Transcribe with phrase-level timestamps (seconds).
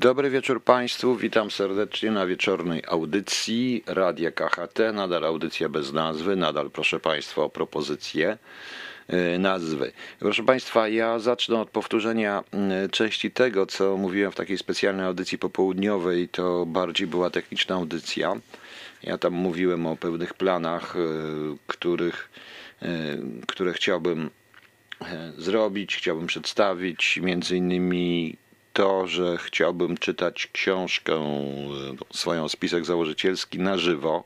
[0.00, 6.70] Dobry wieczór Państwu, witam serdecznie na wieczornej audycji Radia KHT, nadal audycja bez nazwy, nadal
[6.70, 8.38] proszę Państwa o propozycję
[9.34, 9.92] y, nazwy.
[10.18, 12.44] Proszę Państwa, ja zacznę od powtórzenia
[12.84, 18.36] y, części tego, co mówiłem w takiej specjalnej audycji popołudniowej, to bardziej była techniczna audycja.
[19.02, 21.00] Ja tam mówiłem o pewnych planach, y,
[21.66, 22.30] których,
[23.46, 24.30] które chciałbym
[25.38, 28.36] zrobić, chciałbym przedstawić, między innymi
[28.72, 34.24] to, że chciałbym czytać książkę, e, swoją spisek założycielski na żywo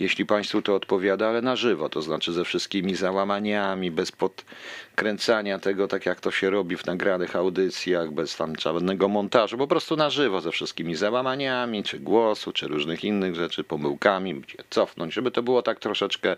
[0.00, 5.88] jeśli Państwu to odpowiada, ale na żywo, to znaczy ze wszystkimi załamaniami, bez podkręcania tego,
[5.88, 10.10] tak jak to się robi w nagranych audycjach, bez tam żadnego montażu, po prostu na
[10.10, 15.62] żywo ze wszystkimi załamaniami, czy głosu, czy różnych innych rzeczy, pomyłkami, cofnąć, żeby to było
[15.62, 16.36] tak troszeczkę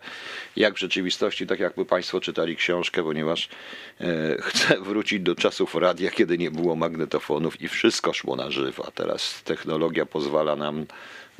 [0.56, 3.48] jak w rzeczywistości, tak jakby Państwo czytali książkę, ponieważ
[4.00, 4.06] e,
[4.48, 8.90] chcę wrócić do czasów radia, kiedy nie było magnetofonów i wszystko szło na żywo, a
[8.90, 10.86] teraz technologia pozwala nam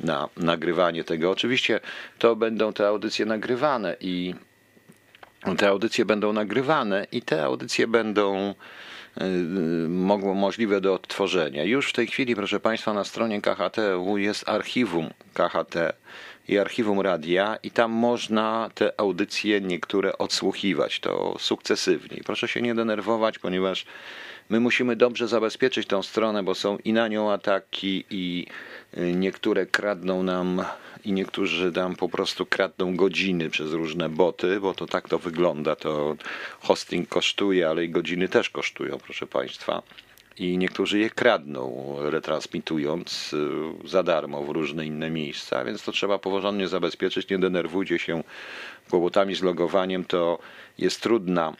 [0.03, 1.31] na nagrywanie tego.
[1.31, 1.79] Oczywiście
[2.19, 4.35] to będą te audycje nagrywane i
[5.57, 8.53] te audycje będą nagrywane i te audycje będą
[9.21, 11.63] y, mogło możliwe do odtworzenia.
[11.63, 13.77] Już w tej chwili, proszę Państwa, na stronie KHT
[14.15, 15.75] jest archiwum KHT
[16.47, 22.21] i archiwum radia i tam można te audycje niektóre odsłuchiwać, to sukcesywnie.
[22.25, 23.85] Proszę się nie denerwować, ponieważ
[24.49, 28.47] my musimy dobrze zabezpieczyć tą stronę, bo są i na nią ataki i
[28.97, 30.63] Niektóre kradną nam
[31.05, 35.75] i niektórzy tam po prostu kradną godziny przez różne boty, bo to tak to wygląda.
[35.75, 36.15] To
[36.59, 39.81] hosting kosztuje, ale i godziny też kosztują, proszę Państwa.
[40.37, 46.19] I niektórzy je kradną, retransmitując y, za darmo w różne inne miejsca, więc to trzeba
[46.19, 47.29] porządnie zabezpieczyć.
[47.29, 48.23] Nie denerwujcie się
[48.89, 50.39] kłopotami z logowaniem, to
[50.77, 51.53] jest trudna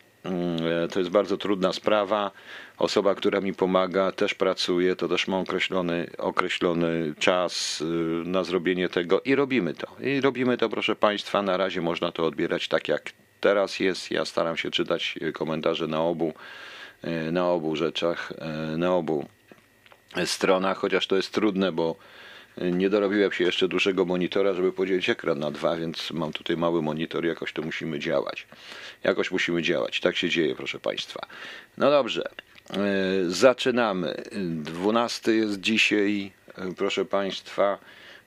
[0.91, 2.31] to jest bardzo trudna sprawa.
[2.77, 7.85] Osoba, która mi pomaga, też pracuje, to też ma określony, określony czas y,
[8.25, 9.87] na zrobienie tego i robimy to.
[9.99, 11.41] I robimy to, proszę Państwa.
[11.41, 14.11] Na razie można to odbierać tak, jak teraz jest.
[14.11, 16.33] Ja staram się czytać komentarze na obu,
[17.03, 18.33] y, na obu rzeczach,
[18.73, 19.25] y, na obu
[20.25, 21.95] stronach, chociaż to jest trudne, bo
[22.57, 26.81] nie dorobiłem się jeszcze dużego monitora, żeby podzielić ekran na dwa, więc mam tutaj mały
[26.81, 28.47] monitor, jakoś to musimy działać.
[29.03, 29.99] Jakoś musimy działać.
[29.99, 31.27] Tak się dzieje, proszę Państwa.
[31.77, 32.29] No dobrze,
[32.69, 32.75] e,
[33.27, 34.23] zaczynamy.
[34.31, 37.77] 12 jest dzisiaj, e, proszę Państwa.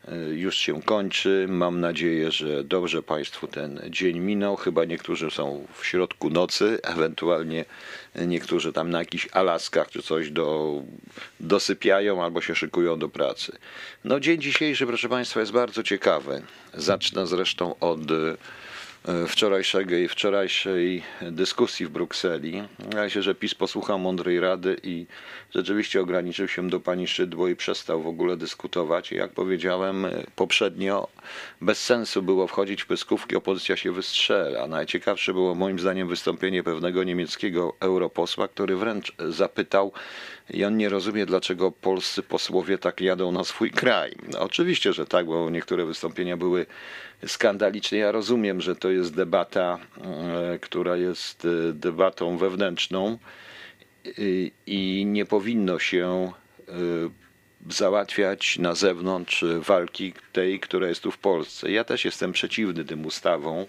[0.08, 1.46] E, już się kończy.
[1.48, 4.56] Mam nadzieję, że dobrze Państwu ten dzień minął.
[4.56, 7.64] Chyba niektórzy są w środku nocy, ewentualnie
[8.26, 10.82] niektórzy tam na jakichś Alaskach czy coś do,
[11.40, 13.52] dosypiają albo się szykują do pracy.
[14.04, 16.42] No dzień dzisiejszy, proszę Państwa, jest bardzo ciekawy.
[16.74, 18.00] Zacznę zresztą od
[19.28, 22.62] wczorajszego i wczorajszej dyskusji w Brukseli.
[22.94, 25.06] Ja się, że PiS posłuchał mądrej rady i
[25.54, 29.12] rzeczywiście ograniczył się do pani Szydło i przestał w ogóle dyskutować.
[29.12, 31.08] Jak powiedziałem e, poprzednio,
[31.60, 34.66] bez sensu było wchodzić w pyskówki, opozycja się wystrzela.
[34.66, 39.92] Najciekawsze było moim zdaniem wystąpienie pewnego niemieckiego europosła, który wręcz zapytał,
[40.50, 44.12] i on nie rozumie, dlaczego polscy posłowie tak jadą na swój kraj.
[44.32, 46.66] No, oczywiście, że tak, bo niektóre wystąpienia były
[47.26, 47.98] skandaliczne.
[47.98, 49.78] Ja rozumiem, że to jest debata,
[50.54, 53.18] e, która jest e, debatą wewnętrzną
[54.66, 56.32] i nie powinno się
[56.68, 56.72] e,
[57.70, 61.70] załatwiać na zewnątrz walki tej, która jest tu w Polsce.
[61.70, 63.64] Ja też jestem przeciwny tym ustawom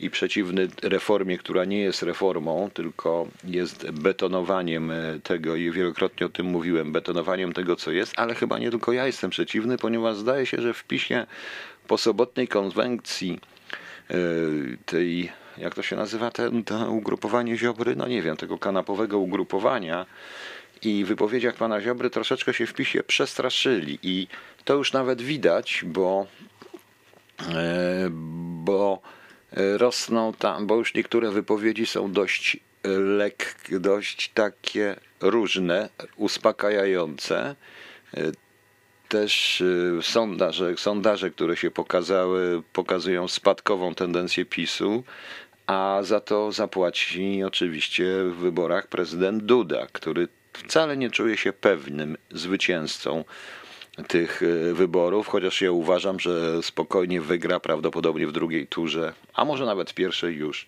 [0.00, 4.92] i przeciwny reformie, która nie jest reformą, tylko jest betonowaniem
[5.22, 9.06] tego i wielokrotnie o tym mówiłem, betonowaniem tego, co jest, ale chyba nie tylko ja
[9.06, 11.26] jestem przeciwny, ponieważ zdaje się, że w PiSie
[11.86, 13.40] po sobotniej konwencji
[14.10, 14.14] e,
[14.86, 20.06] tej, jak to się nazywa, ten, to ugrupowanie Ziobry, no nie wiem, tego kanapowego ugrupowania.
[20.82, 23.98] I wypowiedziach pana Ziobry troszeczkę się w PiSie przestraszyli.
[24.02, 24.28] I
[24.64, 26.26] to już nawet widać, bo
[27.48, 28.08] e,
[28.64, 29.02] bo
[29.76, 32.56] rosną tam, bo już niektóre wypowiedzi są dość
[32.98, 37.56] lekkie, dość takie różne, uspokajające
[39.10, 45.04] też y, sondaże, sondaże, które się pokazały, pokazują spadkową tendencję PiSu,
[45.66, 52.16] a za to zapłaci oczywiście w wyborach prezydent Duda, który wcale nie czuje się pewnym
[52.30, 53.24] zwycięzcą
[54.08, 59.66] tych e, wyborów, chociaż ja uważam, że spokojnie wygra prawdopodobnie w drugiej turze, a może
[59.66, 60.66] nawet w pierwszej już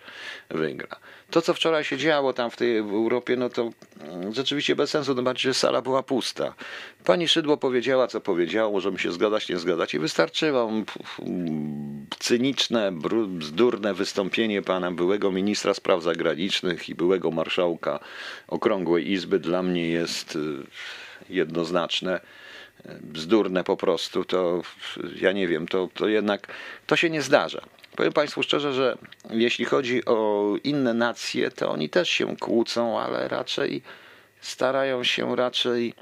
[0.51, 0.97] wygra.
[1.31, 3.71] To, co wczoraj się działo tam w tej Europie, no to
[4.01, 6.55] mm, rzeczywiście bez sensu, no bardziej, że sala była pusta.
[7.05, 10.73] Pani Szydło powiedziała, co powiedziała, możemy się zgadzać, nie zgadzać i wystarczyło
[12.19, 12.93] cyniczne,
[13.27, 17.99] bzdurne wystąpienie pana byłego ministra spraw zagranicznych i byłego marszałka
[18.49, 20.41] Okrągłej Izby dla mnie jest y,
[21.29, 22.21] jednoznaczne
[23.01, 24.63] bzdurne po prostu, to
[25.21, 26.47] ja nie wiem, to, to jednak
[26.87, 27.63] to się nie zdarza.
[27.97, 28.99] Powiem Państwu szczerze, że
[29.31, 33.83] jeśli chodzi o inne nacje, to oni też się kłócą, ale raczej
[34.41, 35.95] starają się raczej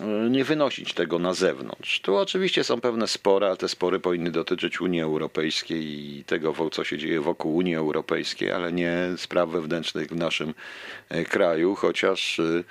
[0.00, 2.00] e, nie wynosić tego na zewnątrz.
[2.00, 6.84] Tu oczywiście są pewne spory, ale te spory powinny dotyczyć Unii Europejskiej i tego, co
[6.84, 10.54] się dzieje wokół Unii Europejskiej, ale nie spraw wewnętrznych w naszym
[11.08, 12.64] e, kraju, chociaż e,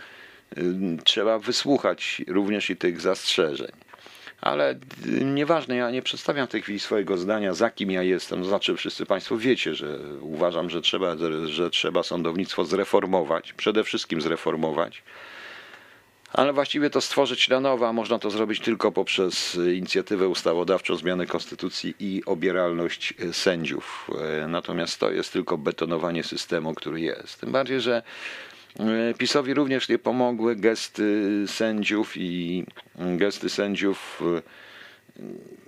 [1.03, 3.71] trzeba wysłuchać również i tych zastrzeżeń.
[4.41, 4.75] Ale
[5.21, 8.41] nieważne, ja nie przedstawiam w tej chwili swojego zdania, za kim ja jestem.
[8.41, 11.15] To znaczy, wszyscy Państwo wiecie, że uważam, że trzeba,
[11.45, 15.03] że trzeba sądownictwo zreformować, przede wszystkim zreformować.
[16.33, 21.25] Ale właściwie to stworzyć na nowo, a można to zrobić tylko poprzez inicjatywę ustawodawczą, zmianę
[21.25, 24.11] konstytucji i obieralność sędziów.
[24.47, 27.39] Natomiast to jest tylko betonowanie systemu, który jest.
[27.39, 28.03] Tym bardziej, że
[29.17, 32.65] PiSowi również nie pomogły gesty sędziów i
[32.95, 34.21] gesty sędziów
[35.19, 35.23] e,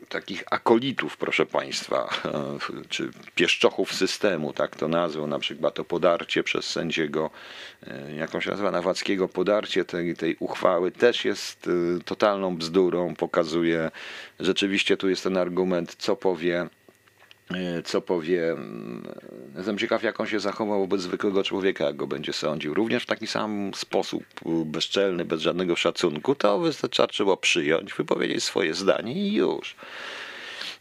[0.09, 2.57] takich akolitów, proszę Państwa, e,
[2.89, 7.29] czy pieszczochów systemu, tak to nazwą, na przykład to podarcie przez sędziego,
[8.17, 11.69] jakąś się nazywa, Nawackiego, podarcie tej, tej uchwały też jest
[12.05, 13.91] totalną bzdurą, pokazuje,
[14.39, 16.84] rzeczywiście tu jest ten argument, co powie E,
[17.83, 18.51] co powie.
[18.51, 19.07] Mm,
[19.57, 22.73] jestem ciekaw, jak on się zachował wobec zwykłego człowieka, jak go będzie sądził.
[22.73, 24.23] Również w taki sam sposób,
[24.65, 29.75] bezczelny, bez żadnego szacunku, to wystarczyło przyjąć, wypowiedzieć swoje zdanie i już.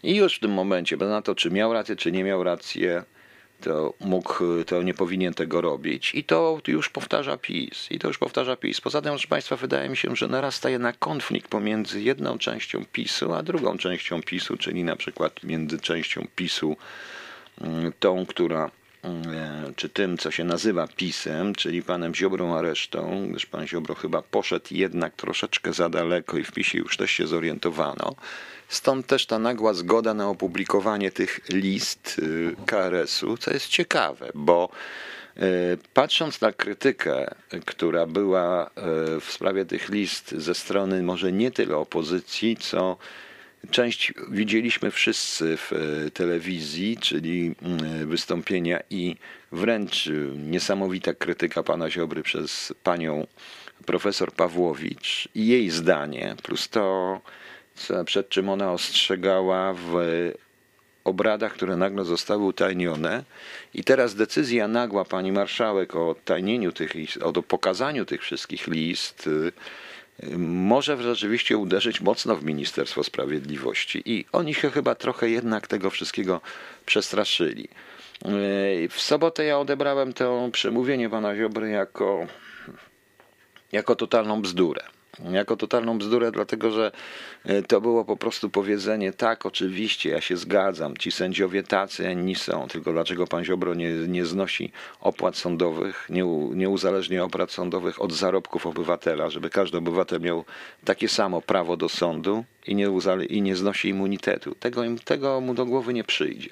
[0.03, 3.05] I już w tym momencie, bez na to, czy miał rację, czy nie miał rację,
[3.65, 6.15] to mógł, to nie powinien tego robić.
[6.15, 7.87] I to już powtarza PiS.
[7.91, 8.81] I to już powtarza PiS.
[8.81, 13.33] Poza tym, proszę Państwa, wydaje mi się, że narasta jednak konflikt pomiędzy jedną częścią PiSu,
[13.33, 16.77] a drugą częścią PiSu, czyli na przykład między częścią PiSu,
[17.61, 18.71] mm, tą, która
[19.05, 23.95] E, czy tym, co się nazywa PiSem, czyli panem Ziobrą a resztą, gdyż pan Ziobro
[23.95, 28.15] chyba poszedł jednak troszeczkę za daleko i w PiSie już też się zorientowano.
[28.69, 34.69] Stąd też ta nagła zgoda na opublikowanie tych list y, KRS-u, co jest ciekawe, bo
[35.37, 35.41] y,
[35.95, 37.35] Patrząc na krytykę,
[37.67, 38.71] która była y,
[39.21, 42.97] w sprawie tych list ze strony może nie tyle opozycji, co
[43.71, 45.71] Część widzieliśmy wszyscy w
[46.15, 47.55] telewizji, czyli
[48.07, 49.17] wystąpienia i
[49.53, 53.27] wręcz niesamowita krytyka pana Ziobry przez panią
[53.87, 57.21] profesor Pawłowicz i jej zdanie, plus to,
[58.05, 59.94] przed czym ona ostrzegała w
[61.05, 63.25] obradach, które nagle zostały utajnione.
[63.75, 66.93] I teraz decyzja nagła pani marszałek o tajnieniu tych,
[67.23, 69.29] o pokazaniu tych wszystkich list
[70.38, 74.03] może rzeczywiście uderzyć mocno w Ministerstwo Sprawiedliwości.
[74.05, 76.41] I oni się chyba trochę jednak tego wszystkiego
[76.87, 77.69] przestraszyli.
[78.91, 82.27] W sobotę ja odebrałem to przemówienie pana Ziobry jako,
[83.72, 84.94] jako totalną bzdurę
[85.33, 86.93] jako totalną bzdurę, dlatego że
[87.44, 92.35] e, to było po prostu powiedzenie, tak, oczywiście, ja się zgadzam, ci sędziowie tacy, inni
[92.35, 98.03] są, tylko dlaczego pan Ziobro nie, nie znosi opłat sądowych, nie, nie uzależnia opłat sądowych
[98.03, 100.44] od zarobków obywatela, żeby każdy obywatel miał
[100.85, 104.55] takie samo prawo do sądu i nie, uzale, i nie znosi immunitetu.
[104.55, 106.51] Tego, tego mu do głowy nie przyjdzie.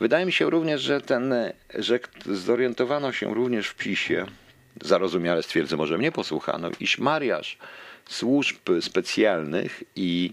[0.00, 1.34] Wydaje mi się również, że ten,
[1.74, 4.26] że zorientowano się również w PiSie,
[4.82, 7.58] zarozumiale stwierdzę, może mnie posłuchano, iż mariaż
[8.08, 10.30] służb specjalnych i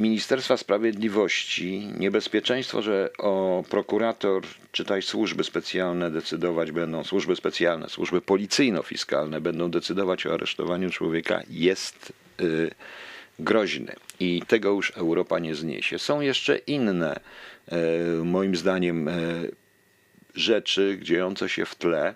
[0.00, 4.42] Ministerstwa Sprawiedliwości niebezpieczeństwo, że o prokurator,
[4.72, 12.12] czytaj służby specjalne decydować będą, służby specjalne, służby policyjno-fiskalne będą decydować o aresztowaniu człowieka jest
[12.40, 12.70] y,
[13.38, 15.98] groźny i tego już Europa nie zniesie.
[15.98, 17.20] Są jeszcze inne,
[17.72, 19.50] y, moim zdaniem, y,
[20.34, 22.14] rzeczy dziejące się w tle.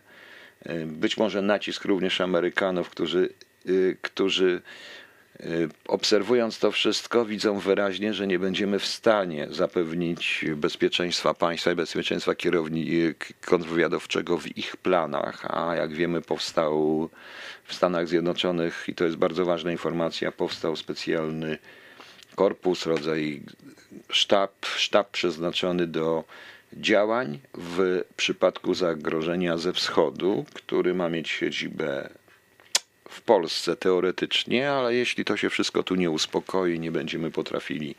[0.71, 3.29] Y, być może nacisk również Amerykanów, którzy
[3.69, 4.63] Y, którzy
[5.41, 11.75] y, obserwując to wszystko, widzą wyraźnie, że nie będziemy w stanie zapewnić bezpieczeństwa państwa i
[11.75, 12.87] bezpieczeństwa kierowni,
[13.45, 17.09] kontrwywiadowczego w ich planach, a jak wiemy powstał
[17.65, 21.59] w Stanach Zjednoczonych, i to jest bardzo ważna informacja, powstał specjalny
[22.35, 23.43] korpus, rodzaj
[24.09, 26.25] sztab, sztab przeznaczony do
[26.77, 32.09] działań w przypadku zagrożenia ze wschodu, który ma mieć siedzibę
[33.09, 37.95] w Polsce teoretycznie, ale jeśli to się wszystko tu nie uspokoi, nie będziemy potrafili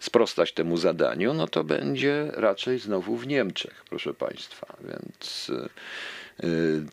[0.00, 4.76] sprostać temu zadaniu, no to będzie raczej znowu w Niemczech, proszę Państwa.
[4.80, 5.50] Więc
[6.42, 6.86] yy,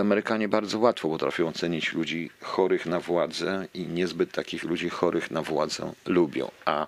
[0.00, 5.42] Amerykanie bardzo łatwo potrafią ocenić ludzi chorych na władzę i niezbyt takich ludzi chorych na
[5.42, 6.50] władzę lubią.
[6.64, 6.86] A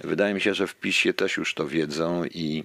[0.00, 2.64] wydaje mi się, że w PiSie też już to wiedzą i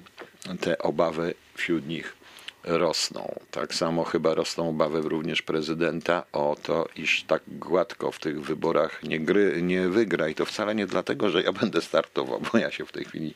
[0.60, 2.15] te obawy wśród nich
[2.63, 3.39] rosną.
[3.51, 9.03] Tak samo chyba rosną obawy również prezydenta o to, iż tak gładko w tych wyborach
[9.03, 10.27] nie, gry, nie wygra.
[10.27, 13.34] I to wcale nie dlatego, że ja będę startował, bo ja się w tej chwili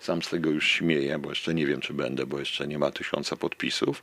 [0.00, 2.90] sam z tego już śmieję, bo jeszcze nie wiem, czy będę, bo jeszcze nie ma
[2.90, 4.02] tysiąca podpisów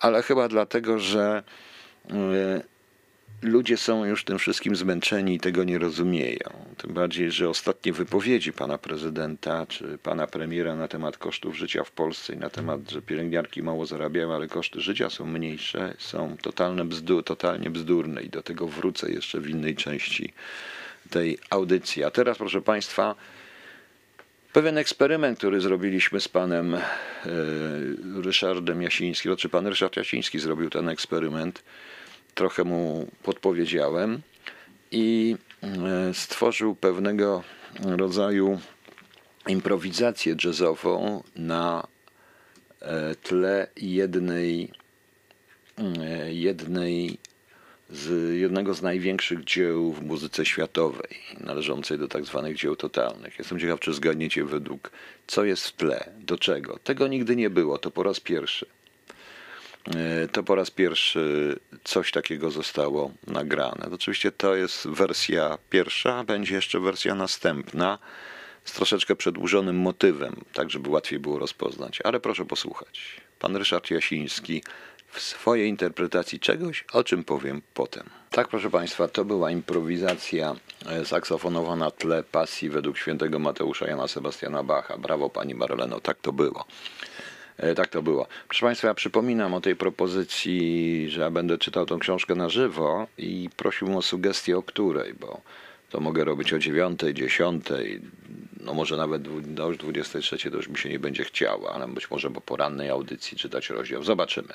[0.00, 1.42] ale chyba dlatego, że
[2.10, 2.14] e,
[3.42, 6.50] ludzie są już tym wszystkim zmęczeni i tego nie rozumieją.
[6.76, 11.90] Tym bardziej, że ostatnie wypowiedzi pana prezydenta czy pana premiera na temat kosztów życia w
[11.90, 16.84] Polsce i na temat, że pielęgniarki mało zarabiają, ale koszty życia są mniejsze, są totalne
[16.84, 20.32] bzdur, totalnie bzdurne i do tego wrócę jeszcze w innej części
[21.10, 22.04] tej audycji.
[22.04, 23.14] A teraz, proszę państwa,
[24.54, 26.80] Pewien eksperyment, który zrobiliśmy z panem e,
[28.22, 31.62] Ryszardem Jasińskim, czy znaczy pan Ryszard Jasiński zrobił ten eksperyment,
[32.34, 34.22] trochę mu podpowiedziałem
[34.90, 37.42] i e, stworzył pewnego
[37.84, 38.60] rodzaju
[39.48, 41.86] improwizację jazzową na
[42.80, 44.72] e, tle jednej,
[46.30, 47.18] jednej
[47.90, 53.38] z jednego z największych dzieł w muzyce światowej, należącej do tak zwanych dzieł totalnych.
[53.38, 54.90] Jestem ciekaw, czy zgadniecie według,
[55.26, 56.78] co jest w tle, do czego.
[56.84, 58.66] Tego nigdy nie było, to po raz pierwszy.
[59.86, 63.88] E, to po raz pierwszy coś takiego zostało nagrane.
[63.92, 67.98] Oczywiście to jest wersja pierwsza, będzie jeszcze wersja następna
[68.64, 71.98] z troszeczkę przedłużonym motywem, tak żeby łatwiej było rozpoznać.
[72.04, 73.20] Ale proszę posłuchać.
[73.38, 74.62] Pan Ryszard Jasiński
[75.08, 78.10] w swojej interpretacji czegoś, o czym powiem potem.
[78.30, 84.08] Tak, proszę Państwa, to była improwizacja e, saksofonowa na tle pasji według świętego Mateusza Jana
[84.08, 84.98] Sebastiana Bacha.
[84.98, 86.64] Brawo Pani Marleno, tak to było.
[87.58, 88.26] E, tak to było.
[88.48, 93.06] Proszę Państwa, ja przypominam o tej propozycji, że ja będę czytał tą książkę na żywo
[93.18, 95.40] i prosiłbym o sugestię, o której, bo
[95.90, 98.00] to mogę robić o dziewiątej, dziesiątej,
[98.60, 102.10] no może nawet no już 23 to już mi się nie będzie chciało, ale być
[102.10, 104.02] może po porannej audycji czytać rozdział.
[104.04, 104.48] Zobaczymy.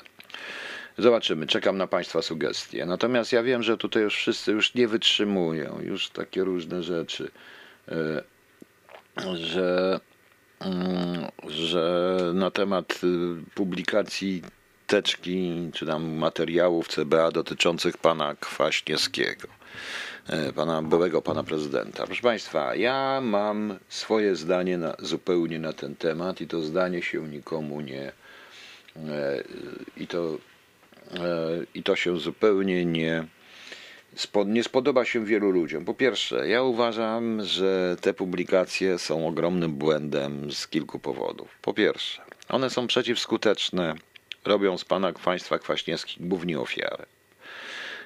[0.98, 2.86] Zobaczymy, czekam na Państwa sugestie.
[2.86, 7.30] Natomiast ja wiem, że tutaj już wszyscy już nie wytrzymują, już takie różne rzeczy,
[7.88, 8.22] e,
[9.36, 10.00] że,
[11.48, 13.06] że na temat y,
[13.54, 14.42] publikacji
[14.86, 19.48] teczki czy tam materiałów CBA dotyczących pana Kwaśniewskiego
[20.30, 22.06] E, pana byłego pana prezydenta.
[22.06, 27.28] Proszę Państwa, ja mam swoje zdanie na, zupełnie na ten temat i to zdanie się
[27.28, 28.12] nikomu nie
[28.96, 29.42] e,
[29.96, 30.38] i to,
[31.14, 31.18] e,
[31.74, 33.24] i to się zupełnie nie
[34.46, 35.84] nie spodoba się wielu ludziom.
[35.84, 41.58] Po pierwsze, ja uważam, że te publikacje są ogromnym błędem z kilku powodów.
[41.62, 43.94] Po pierwsze, one są przeciwskuteczne,
[44.44, 47.06] robią z pana państwa Kwaśniewskich głównie ofiarę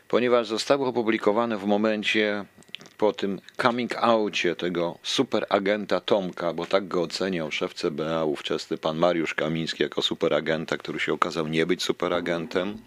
[0.09, 2.45] ponieważ zostały opublikowane w momencie
[2.99, 8.99] po tym coming outie tego superagenta Tomka, bo tak go oceniał szef CBA ówczesny pan
[8.99, 12.79] Mariusz Kamiński jako superagenta, który się okazał nie być superagentem.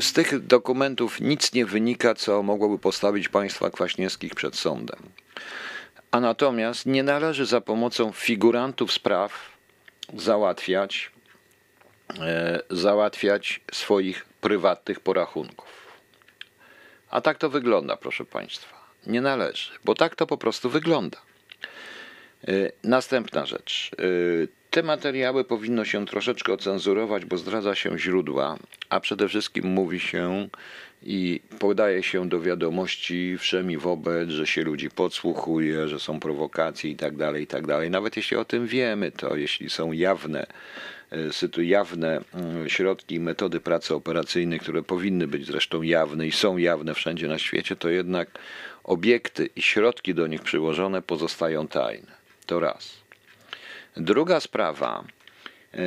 [0.00, 4.98] Z tych dokumentów nic nie wynika, co mogłoby postawić państwa Kwaśniewskich przed sądem.
[6.10, 9.32] A natomiast nie należy za pomocą figurantów spraw
[10.14, 11.10] załatwiać,
[12.20, 15.68] e, załatwiać swoich prywatnych porachunków.
[17.10, 18.78] A tak to wygląda, proszę Państwa.
[19.06, 21.18] Nie należy, bo tak to po prostu wygląda.
[22.48, 23.90] Y, następna rzecz.
[24.00, 28.58] Y, te materiały powinno się troszeczkę ocenzurować, bo zdradza się źródła,
[28.88, 30.48] a przede wszystkim mówi się
[31.02, 36.96] i podaje się do wiadomości wszemi wobec, że się ludzi podsłuchuje, że są prowokacje i
[36.96, 37.64] tak dalej, i tak.
[37.90, 40.46] Nawet jeśli o tym wiemy, to jeśli są jawne
[41.12, 46.56] E, jawne mm, środki i metody pracy operacyjnej, które powinny być zresztą jawne i są
[46.56, 48.38] jawne wszędzie na świecie, to jednak
[48.84, 52.12] obiekty i środki do nich przyłożone pozostają tajne.
[52.46, 53.07] To raz.
[53.98, 55.04] Druga sprawa
[55.74, 55.78] e,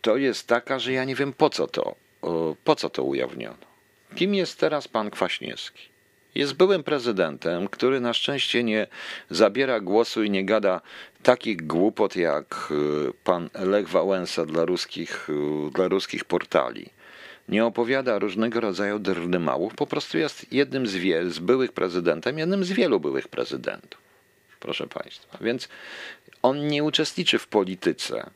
[0.00, 1.94] to jest taka, że ja nie wiem po co to,
[2.64, 3.70] po co to ujawniono.
[4.14, 5.88] Kim jest teraz pan Kwaśniewski?
[6.34, 8.86] Jest byłym prezydentem, który na szczęście nie
[9.30, 10.80] zabiera głosu i nie gada
[11.22, 16.90] takich głupot jak y, pan Lech Wałęsa dla ruskich, y, dla ruskich portali.
[17.48, 22.64] Nie opowiada różnego rodzaju drnymałów, po prostu jest jednym z, wie, z byłych prezydentem, jednym
[22.64, 24.00] z wielu byłych prezydentów.
[24.60, 25.38] Proszę Państwa.
[25.40, 25.68] Więc
[26.42, 28.30] on nie uczestniczy w polityce.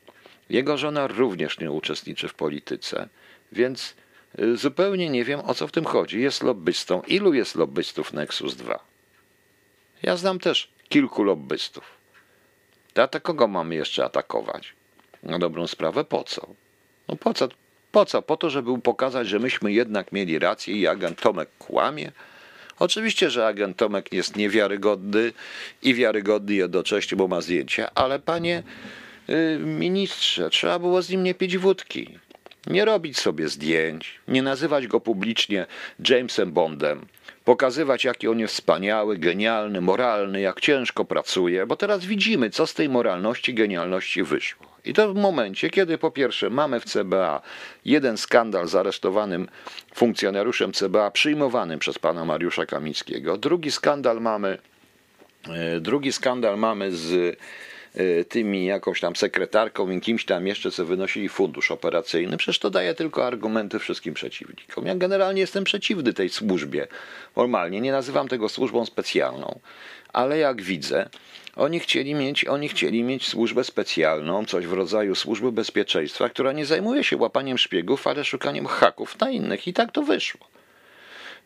[0.49, 3.09] Jego żona również nie uczestniczy w polityce,
[3.51, 3.95] więc
[4.39, 6.21] y, zupełnie nie wiem o co w tym chodzi.
[6.21, 7.01] Jest lobbystą.
[7.07, 8.79] Ilu jest lobbystów Nexus 2?
[10.03, 11.83] Ja znam też kilku lobbystów.
[12.95, 14.73] A to kogo mamy jeszcze atakować?
[15.23, 16.47] Na dobrą sprawę po co?
[17.07, 17.47] No po co?
[17.91, 18.21] Po co?
[18.21, 22.11] Po to, żeby pokazać, że myśmy jednak mieli rację i agent Tomek kłamie?
[22.79, 25.31] Oczywiście, że agent Tomek jest niewiarygodny
[25.81, 28.63] i wiarygodny jednocześnie, bo ma zdjęcia, ale panie
[29.29, 32.19] y, ministrze, trzeba było z nim nie pić wódki,
[32.67, 35.65] nie robić sobie zdjęć, nie nazywać go publicznie
[36.09, 37.05] Jamesem Bondem,
[37.45, 42.73] pokazywać, jaki on jest wspaniały, genialny, moralny, jak ciężko pracuje, bo teraz widzimy, co z
[42.73, 44.74] tej moralności, genialności wyszło.
[44.85, 47.41] I to w momencie, kiedy po pierwsze mamy w CBA
[47.85, 49.47] jeden skandal z aresztowanym
[49.93, 54.57] funkcjonariuszem CBA przyjmowanym przez pana Mariusza Kamickiego, drugi skandal mamy,
[55.49, 57.37] e, drugi skandal mamy z
[57.95, 62.37] e, tymi jakąś tam sekretarką i kimś tam jeszcze, co wynosili fundusz operacyjny.
[62.37, 64.85] Przecież to daje tylko argumenty wszystkim przeciwnikom.
[64.85, 66.87] Ja generalnie jestem przeciwny tej służbie.
[67.35, 69.59] Formalnie nie nazywam tego służbą specjalną,
[70.13, 71.09] ale jak widzę,
[71.55, 76.65] oni chcieli mieć, oni chcieli mieć służbę specjalną, coś w rodzaju służby bezpieczeństwa, która nie
[76.65, 79.67] zajmuje się łapaniem szpiegów, ale szukaniem haków na innych.
[79.67, 80.47] I tak to wyszło.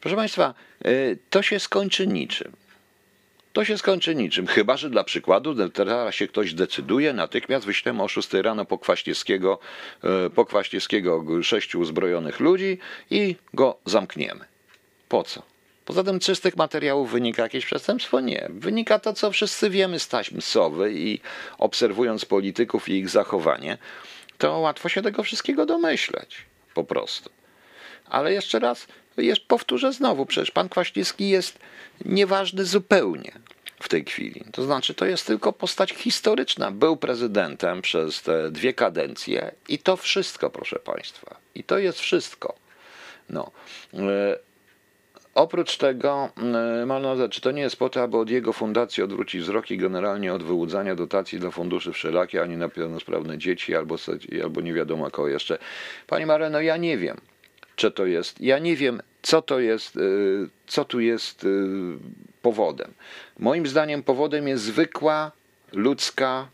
[0.02, 0.54] Proszę Państwa,
[0.86, 2.52] y, to się skończy niczym.
[3.54, 8.08] To się skończy niczym, chyba że dla przykładu teraz się ktoś decyduje, natychmiast wyślemy o
[8.08, 9.60] 6 rano po Kwaśniewskiego,
[10.26, 12.78] y, po Kwaśniewskiego sześciu uzbrojonych ludzi
[13.12, 14.46] i go zamkniemy.
[15.10, 15.49] Po co?
[15.90, 18.20] Poza tym, czy z tych materiałów wynika jakieś przestępstwo?
[18.20, 18.48] Nie.
[18.50, 21.20] Wynika to, co wszyscy wiemy z taśm sowy i
[21.58, 23.78] obserwując polityków i ich zachowanie,
[24.38, 26.38] to łatwo się tego wszystkiego domyśleć.
[26.74, 27.30] Po prostu.
[28.06, 31.60] Ale jeszcze raz, jeszcze powtórzę znowu, przecież pan Kwaśniewski jest
[32.06, 33.32] nieważny zupełnie
[33.80, 34.44] w tej chwili.
[34.52, 36.72] To znaczy, to jest tylko postać historyczna.
[36.72, 41.36] Był prezydentem przez te dwie kadencje i to wszystko, proszę państwa.
[41.56, 42.56] I to jest wszystko.
[43.30, 43.52] No.
[45.36, 49.42] Oprócz tego, mm, Malnoza, czy to nie jest po to, aby od jego fundacji odwrócić
[49.42, 53.96] wzrok i generalnie od wyłudzania dotacji dla funduszy wszelakie, ani na pełnosprawne dzieci, albo,
[54.44, 55.58] albo nie wiadomo kogo jeszcze.
[56.08, 57.18] Pani Mareno, ja nie wiem,
[57.76, 61.48] czy to jest, ja nie wiem, co to jest, y, co tu jest y,
[62.42, 62.94] powodem.
[63.40, 65.32] Moim zdaniem powodem jest zwykła,
[65.74, 66.48] ludzka,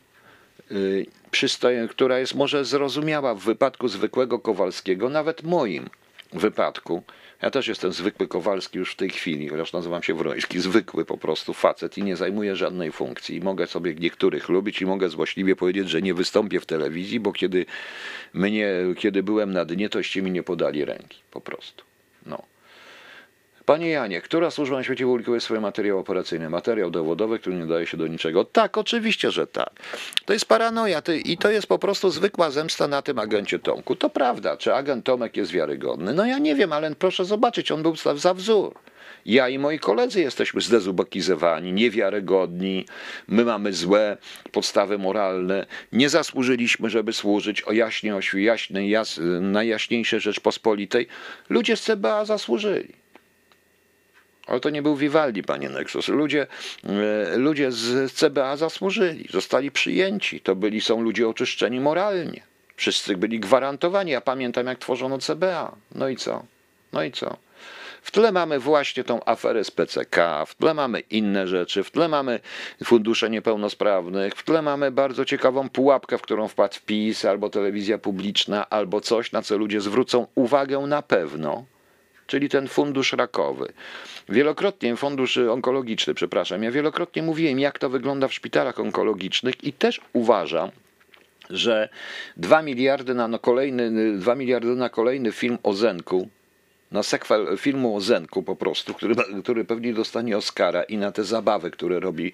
[0.71, 5.89] y, przystoj, która jest może zrozumiała w wypadku zwykłego Kowalskiego, nawet moim
[6.33, 7.03] wypadku,
[7.41, 11.17] ja też jestem zwykły Kowalski już w tej chwili, chociaż nazywam się Wroński, zwykły po
[11.17, 13.35] prostu facet i nie zajmuję żadnej funkcji.
[13.37, 17.33] I mogę sobie niektórych lubić i mogę złośliwie powiedzieć, że nie wystąpię w telewizji, bo
[17.33, 17.65] kiedy
[18.33, 21.83] mnie, kiedy byłem na dnie, toście mi nie podali ręki, po prostu.
[22.25, 22.54] No.
[23.65, 26.49] Panie Janie, która służba na świecie publikuje swoje materiały operacyjne?
[26.49, 28.45] Materiał dowodowy, który nie daje się do niczego.
[28.45, 29.69] Tak, oczywiście, że tak.
[30.25, 33.95] To jest paranoja i to jest po prostu zwykła zemsta na tym agencie Tomku.
[33.95, 34.58] To prawda.
[34.58, 36.13] Czy agent Tomek jest wiarygodny?
[36.13, 38.73] No ja nie wiem, ale proszę zobaczyć, on był za wzór.
[39.25, 42.86] Ja i moi koledzy jesteśmy zdezubokizowani, niewiarygodni,
[43.28, 44.17] my mamy złe
[44.51, 51.08] podstawy moralne, nie zasłużyliśmy, żeby służyć o jaśnie, o jaśnej, jas, najjaśniejszej Rzeczpospolitej.
[51.49, 53.04] Ludzie z CBA zasłużyli.
[54.47, 56.08] Ale to nie był Vivaldi, panie Nexus.
[56.08, 56.47] Ludzie,
[56.84, 60.41] e, ludzie z CBA zasłużyli, zostali przyjęci.
[60.41, 62.41] To byli, są ludzie oczyszczeni moralnie.
[62.75, 64.12] Wszyscy byli gwarantowani.
[64.12, 65.75] Ja pamiętam, jak tworzono CBA.
[65.95, 66.45] No i co?
[66.93, 67.38] No i co?
[68.01, 72.08] W tle mamy właśnie tą aferę z PCK, w tle mamy inne rzeczy, w tle
[72.08, 72.39] mamy
[72.84, 78.69] fundusze niepełnosprawnych, w tle mamy bardzo ciekawą pułapkę, w którą wpadł PiS, albo telewizja publiczna,
[78.69, 81.65] albo coś, na co ludzie zwrócą uwagę na pewno
[82.27, 83.73] czyli ten fundusz rakowy.
[84.29, 90.01] Wielokrotnie, fundusz onkologiczny, przepraszam, ja wielokrotnie mówiłem, jak to wygląda w szpitalach onkologicznych i też
[90.13, 90.71] uważam,
[91.49, 91.89] że
[92.38, 96.29] 2 miliardy na kolejny, 2 miliardy na kolejny film o Zenku,
[96.91, 101.23] na sekwel filmu o Zenku po prostu, który, który pewnie dostanie Oscara i na te
[101.23, 102.31] zabawy, które robi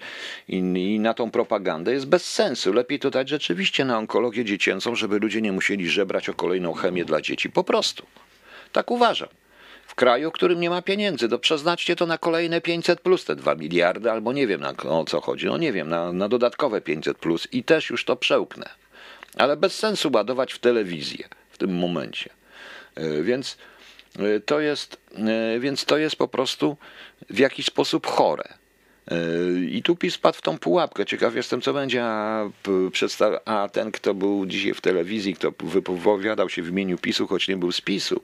[0.48, 2.72] i, i na tą propagandę jest bez sensu.
[2.72, 7.04] Lepiej to dać rzeczywiście na onkologię dziecięcą, żeby ludzie nie musieli żebrać o kolejną chemię
[7.04, 7.50] dla dzieci.
[7.50, 8.06] Po prostu.
[8.72, 9.28] Tak uważam
[9.92, 11.28] w kraju, w którym nie ma pieniędzy.
[11.28, 15.04] To przeznaczcie to na kolejne 500 plus te 2 miliardy, albo nie wiem na, o
[15.04, 18.68] co chodzi, no nie wiem, na, na dodatkowe 500 plus i też już to przełknę.
[19.36, 22.30] Ale bez sensu ładować w telewizję w tym momencie.
[22.94, 23.58] E, więc
[24.18, 24.96] e, to jest,
[25.54, 26.76] e, więc to jest po prostu
[27.30, 28.48] w jakiś sposób chore.
[29.70, 31.06] I tu PiS padł w tą pułapkę.
[31.06, 32.44] Ciekaw jestem, co będzie, a,
[33.44, 37.56] a ten, kto był dzisiaj w telewizji, kto wypowiadał się w imieniu PiSu, choć nie
[37.56, 38.22] był z PiSu,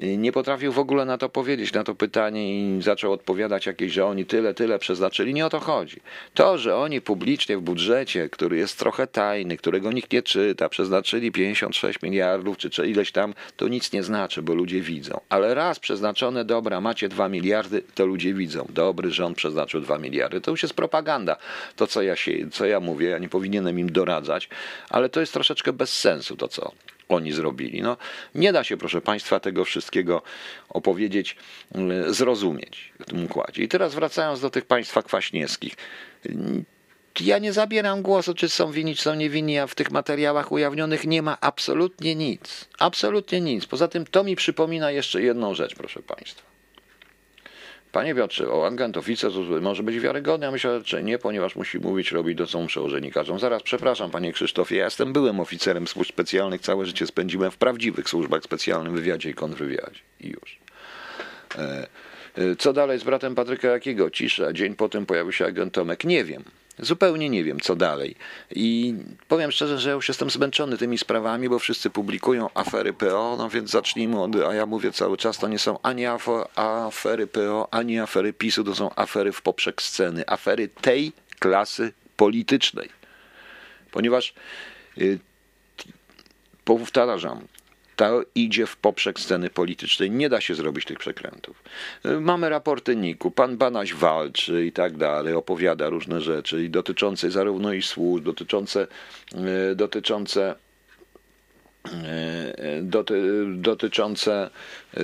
[0.00, 4.06] nie potrafił w ogóle na to powiedzieć, na to pytanie i zaczął odpowiadać jakieś, że
[4.06, 5.34] oni tyle, tyle przeznaczyli.
[5.34, 6.00] Nie o to chodzi.
[6.34, 11.32] To, że oni publicznie w budżecie, który jest trochę tajny, którego nikt nie czyta, przeznaczyli
[11.32, 15.20] 56 miliardów czy, czy ileś tam, to nic nie znaczy, bo ludzie widzą.
[15.28, 18.66] Ale raz przeznaczone, dobra, macie 2 miliardy, to ludzie widzą.
[18.68, 20.40] Dobry rząd przeznaczył 2 miliardy.
[20.40, 21.36] To już jest propaganda.
[21.76, 24.48] To, co ja, się, co ja mówię, ja nie powinienem im doradzać,
[24.90, 26.72] ale to jest troszeczkę bez sensu to, co
[27.12, 27.82] oni zrobili.
[27.82, 27.96] No,
[28.34, 30.22] nie da się, proszę Państwa, tego wszystkiego
[30.68, 31.36] opowiedzieć,
[32.08, 33.62] y, zrozumieć w tym układzie.
[33.62, 35.76] I teraz wracając do tych państwa kwaśniewskich.
[37.20, 41.06] Ja nie zabieram głosu, czy są winni, czy są niewinni, a w tych materiałach ujawnionych
[41.06, 42.68] nie ma absolutnie nic.
[42.78, 43.66] Absolutnie nic.
[43.66, 46.49] Poza tym to mi przypomina jeszcze jedną rzecz, proszę Państwa.
[47.92, 52.12] Panie Piotrze, o agent, oficer może być wiarygodny, a myślę, że nie, ponieważ musi mówić,
[52.12, 53.38] robić to, co przełożeni każą.
[53.38, 58.08] Zaraz, przepraszam, panie Krzysztofie, ja jestem byłym oficerem służb specjalnych, całe życie spędziłem w prawdziwych
[58.08, 60.00] służbach specjalnych, wywiadzie i kontrwywiadzie.
[60.20, 60.58] I już.
[61.58, 61.86] E,
[62.36, 64.10] e, co dalej z bratem Patryka Jakiego?
[64.10, 64.52] Cisza.
[64.52, 66.04] Dzień potem pojawił się agent Tomek.
[66.04, 66.44] Nie wiem.
[66.82, 68.16] Zupełnie nie wiem, co dalej.
[68.50, 68.94] I
[69.28, 73.70] powiem szczerze, że już jestem zmęczony tymi sprawami, bo wszyscy publikują afery PO, no więc
[73.70, 76.06] zacznijmy od, a ja mówię cały czas, to nie są ani
[76.56, 82.88] afery PO, ani afery PiSu, to są afery w poprzek sceny, afery tej klasy politycznej.
[83.90, 84.34] Ponieważ
[84.98, 85.18] y,
[86.64, 87.40] powtarzam,
[88.00, 90.10] to idzie w poprzek sceny politycznej.
[90.10, 91.62] Nie da się zrobić tych przekrętów.
[92.20, 97.72] Mamy raporty NIK-u, pan Banaś walczy i tak dalej, opowiada różne rzeczy i dotyczące zarówno
[97.72, 98.86] i służb, dotyczące,
[99.34, 100.54] e, dotyczące
[101.84, 104.50] e, doty, dotyczące
[104.96, 105.00] e,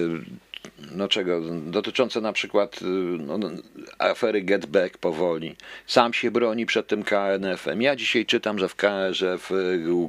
[0.93, 2.81] no czego, dotyczące na przykład
[3.19, 3.51] no,
[3.99, 5.57] afery Get Back powoli.
[5.87, 7.83] Sam się broni przed tym KNF-em.
[7.83, 9.51] Ja dzisiaj czytam, że w KRze, w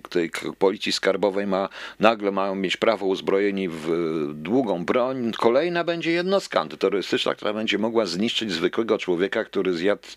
[0.10, 3.88] tej policji skarbowej ma, nagle mają mieć prawo uzbrojeni w
[4.34, 5.32] długą broń.
[5.38, 10.08] Kolejna będzie jednostka antyterrorystyczna, która będzie mogła zniszczyć zwykłego człowieka, który zjadł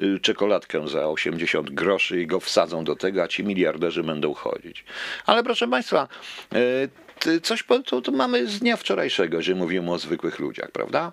[0.00, 4.84] y, czekoladkę za 80 groszy i go wsadzą do tego, a ci miliarderzy będą chodzić.
[5.26, 6.08] Ale proszę Państwa,
[6.54, 7.05] y,
[7.42, 11.12] coś to, to mamy z dnia wczorajszego, że mówimy o zwykłych ludziach, prawda?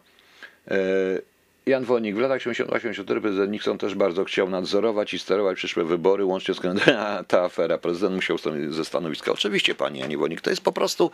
[0.68, 0.78] E,
[1.66, 6.26] Jan Wonik, w latach 80-84 prezydent Nixon też bardzo chciał nadzorować i sterować przyszłe wybory,
[6.26, 6.60] łącznie z
[7.28, 7.78] ta afera.
[7.78, 8.38] Prezydent musiał
[8.70, 9.32] ze stanowiska.
[9.32, 11.12] Oczywiście, pani Janie Wonik, to jest po prostu...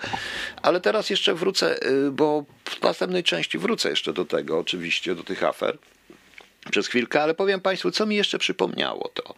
[0.61, 5.23] Ale teraz jeszcze wrócę, y, bo w następnej części wrócę jeszcze do tego, oczywiście, do
[5.23, 5.77] tych afer
[6.71, 9.35] przez chwilkę, ale powiem Państwu, co mi jeszcze przypomniało to.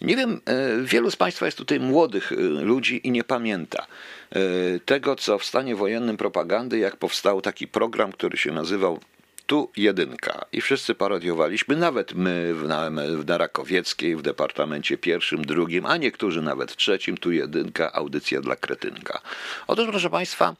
[0.00, 3.86] Nie wiem, e, wielu z Państwa jest tutaj młodych e, ludzi i nie pamięta
[4.30, 4.40] e,
[4.84, 9.00] tego, co w stanie wojennym propagandy, jak powstał taki program, który się nazywał
[9.46, 10.44] tu jedynka.
[10.52, 16.42] I wszyscy parodiowaliśmy, nawet my w, na, w Narakowieckiej, w departamencie pierwszym, drugim, a niektórzy
[16.42, 19.20] nawet trzecim, tu jedynka, audycja dla kretynka.
[19.66, 20.56] Otóż, proszę Państwa,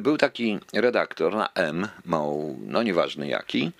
[0.00, 3.72] był taki redaktor na M, mał, no nieważny jaki,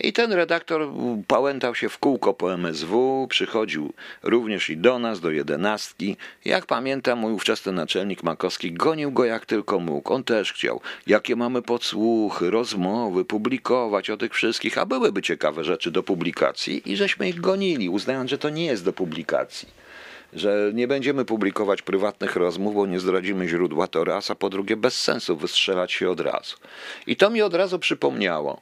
[0.00, 0.88] i ten redaktor
[1.26, 6.16] pałętał się w kółko po MSW, przychodził również i do nas, do jedenastki.
[6.44, 10.12] Jak pamiętam, mój ówczesny naczelnik Makowski gonił go jak tylko mógł.
[10.12, 10.80] On też chciał.
[11.06, 16.96] Jakie mamy podsłuchy, rozmowy, publikować o tych wszystkich, a byłyby ciekawe rzeczy do publikacji i
[16.96, 19.86] żeśmy ich gonili, uznając, że to nie jest do publikacji
[20.32, 24.76] że nie będziemy publikować prywatnych rozmów, bo nie zdradzimy źródła, to raz, a po drugie
[24.76, 26.56] bez sensu wystrzelać się od razu.
[27.06, 28.60] I to mi od razu przypomniało,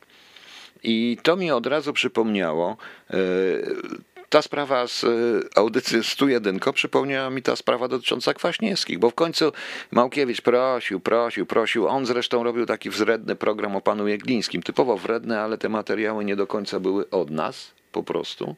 [0.84, 2.76] i to mi od razu przypomniało,
[3.10, 3.16] e,
[4.28, 5.08] ta sprawa z e,
[5.54, 9.52] audycji 101 przypomniała mi ta sprawa dotycząca Kwaśniewskich, bo w końcu
[9.90, 11.88] Małkiewicz prosił, prosił, prosił.
[11.88, 16.36] On zresztą robił taki wzredny program o panu Jeglińskim, typowo wredny, ale te materiały nie
[16.36, 18.56] do końca były od nas po prostu.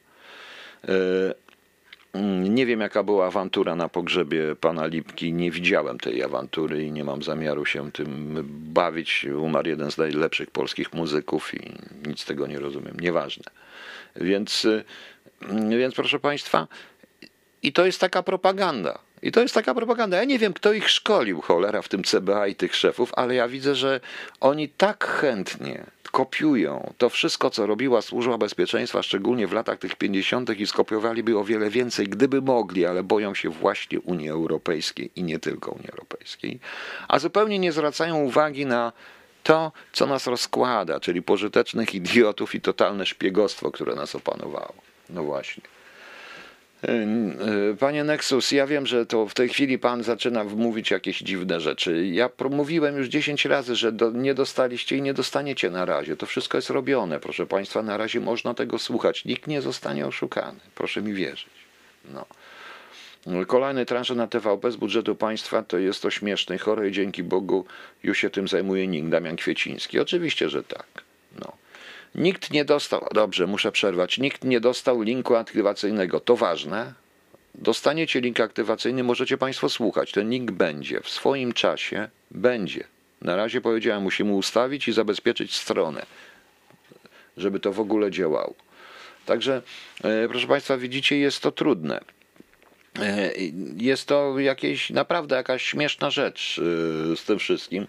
[2.16, 5.32] Mm, nie wiem, jaka była awantura na pogrzebie pana Lipki.
[5.32, 8.38] Nie widziałem tej awantury i nie mam zamiaru się tym
[8.72, 9.26] bawić.
[9.38, 11.72] Umarł jeden z najlepszych polskich muzyków i
[12.08, 13.00] nic z tego nie rozumiem.
[13.00, 13.44] Nieważne.
[14.16, 14.84] Więc, y,
[15.78, 16.66] więc proszę państwa,
[17.62, 18.98] i to jest taka propaganda.
[19.22, 20.16] I to jest taka propaganda.
[20.16, 23.48] Ja nie wiem, kto ich szkolił, cholera, w tym CBA i tych szefów, ale ja
[23.48, 24.00] widzę, że
[24.40, 25.84] oni tak chętnie
[26.16, 30.60] kopiują to wszystko, co robiła Służba Bezpieczeństwa, szczególnie w latach tych 50.
[30.60, 35.38] i skopiowaliby o wiele więcej, gdyby mogli, ale boją się właśnie Unii Europejskiej i nie
[35.38, 36.58] tylko Unii Europejskiej,
[37.08, 38.92] a zupełnie nie zwracają uwagi na
[39.42, 44.74] to, co nas rozkłada, czyli pożytecznych idiotów i totalne szpiegostwo, które nas opanowało.
[45.10, 45.62] No właśnie.
[47.78, 52.06] Panie Nexus, ja wiem, że to w tej chwili pan zaczyna mówić jakieś dziwne rzeczy.
[52.06, 56.16] Ja mówiłem już 10 razy, że do, nie dostaliście i nie dostaniecie na razie.
[56.16, 57.82] To wszystko jest robione, proszę państwa.
[57.82, 59.24] Na razie można tego słuchać.
[59.24, 60.60] Nikt nie zostanie oszukany.
[60.74, 61.50] Proszę mi wierzyć.
[62.14, 62.26] No.
[63.46, 67.64] Kolejne transze na TVP z budżetu państwa to jest to śmieszne chore i dzięki Bogu
[68.02, 70.00] już się tym zajmuje NIK, Damian Kwieciński.
[70.00, 70.86] Oczywiście, że tak.
[71.40, 71.52] No.
[72.16, 76.20] Nikt nie dostał, dobrze, muszę przerwać, nikt nie dostał linku aktywacyjnego.
[76.20, 76.94] To ważne.
[77.54, 80.12] Dostaniecie link aktywacyjny, możecie Państwo słuchać.
[80.12, 82.84] Ten link będzie w swoim czasie, będzie.
[83.22, 86.06] Na razie powiedziałem, musimy ustawić i zabezpieczyć stronę,
[87.36, 88.54] żeby to w ogóle działało.
[89.26, 89.62] Także,
[90.04, 92.00] e, proszę Państwa, widzicie, jest to trudne.
[93.00, 93.30] E,
[93.76, 96.60] Jest to jakieś naprawdę jakaś śmieszna rzecz
[97.12, 97.86] e, z tym wszystkim.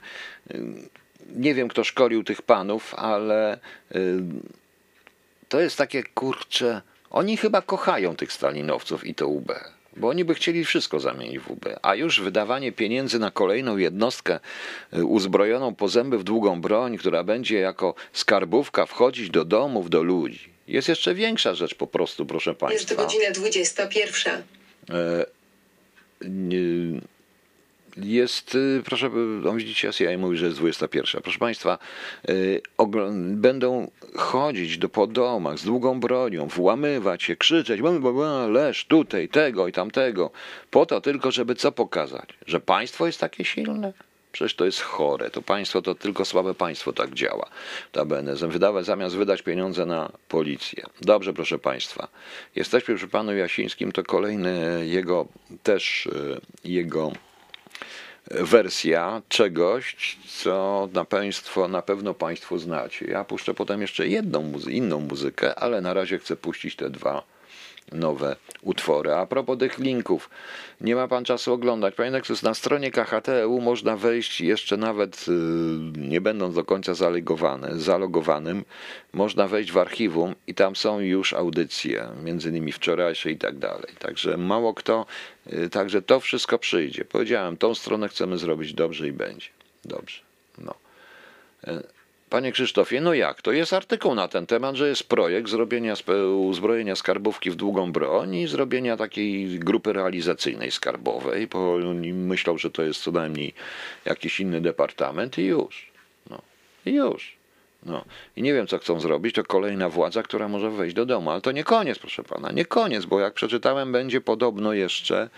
[1.36, 4.00] Nie wiem, kto szkolił tych panów, ale e,
[5.50, 6.82] to jest takie kurcze.
[7.10, 9.52] Oni chyba kochają tych stalinowców i to UB,
[9.98, 14.40] bo oni by chcieli wszystko zamienić w UB, a już wydawanie pieniędzy na kolejną jednostkę
[14.94, 20.04] e, uzbrojoną po zęby w długą broń, która będzie jako skarbówka wchodzić do domów, do
[20.04, 20.50] ludzi.
[20.68, 22.96] Jest jeszcze większa rzecz po prostu, proszę Jest Państwa.
[22.96, 24.44] godzina 21.
[24.90, 25.26] E,
[26.30, 27.02] nie-
[27.98, 29.10] Jest, y, proszę,
[29.44, 31.22] no widzicie, ja mówi, że jest 21.
[31.22, 31.78] Proszę Państwa,
[32.30, 32.62] y,
[33.36, 38.86] będą chodzić do po domach z długą bronią, włamywać się, krzyczeć, "Bla, bla, bla, leż
[38.86, 40.32] tutaj, tego i tamtego,
[40.72, 42.30] po to tylko, żeby co pokazać?
[42.46, 43.94] Że państwo jest takie silne?
[44.32, 45.30] Przecież to jest chore.
[45.30, 47.50] To państwo, to tylko słabe państwo tak działa.
[47.86, 50.84] Notabene, wydawać, zamiast wydać pieniądze na policję.
[51.02, 52.08] Dobrze, proszę państwa.
[52.56, 55.28] Jesteśmy przy panu Jasińskim, to kolejny jego
[55.64, 57.12] też y, jego
[58.32, 63.06] wersja czegoś, co na państwo, na pewno państwo znacie.
[63.06, 67.24] Ja puszczę potem jeszcze jedną muzy- inną muzykę, ale na razie chcę puścić te dwa
[67.92, 69.14] nowe utwory.
[69.14, 70.30] A propos tych linków,
[70.82, 71.96] nie ma pan czasu oglądać.
[71.96, 75.32] Panie Nexus, na stronie KHTU można wejść jeszcze nawet y,
[75.98, 78.66] nie będąc do końca zalegowany, zalogowanym,
[79.14, 83.94] można wejść w archiwum i tam są już audycje, między innymi wczorajsze i tak dalej.
[84.00, 85.06] Także mało kto,
[85.54, 87.06] y, także to wszystko przyjdzie.
[87.06, 89.48] Powiedziałem, tą stronę chcemy zrobić dobrze i będzie.
[89.86, 90.22] Dobrze.
[90.58, 90.74] No.
[92.30, 93.52] Panie Krzysztofie, no jak to?
[93.52, 95.94] Jest artykuł na ten temat, że jest projekt zrobienia
[96.40, 102.72] uzbrojenia skarbówki w długą broń i zrobienia takiej grupy realizacyjnej skarbowej, bo oni myślą, że
[102.72, 103.54] to jest co najmniej
[104.06, 105.92] jakiś inny departament i już.
[106.30, 106.42] No.
[106.86, 107.38] I już.
[107.86, 108.06] No.
[108.36, 111.32] I nie wiem, co chcą zrobić, to kolejna władza, która może wejść do domu.
[111.32, 115.30] Ale to nie koniec, proszę pana, nie koniec, bo jak przeczytałem, będzie podobno jeszcze,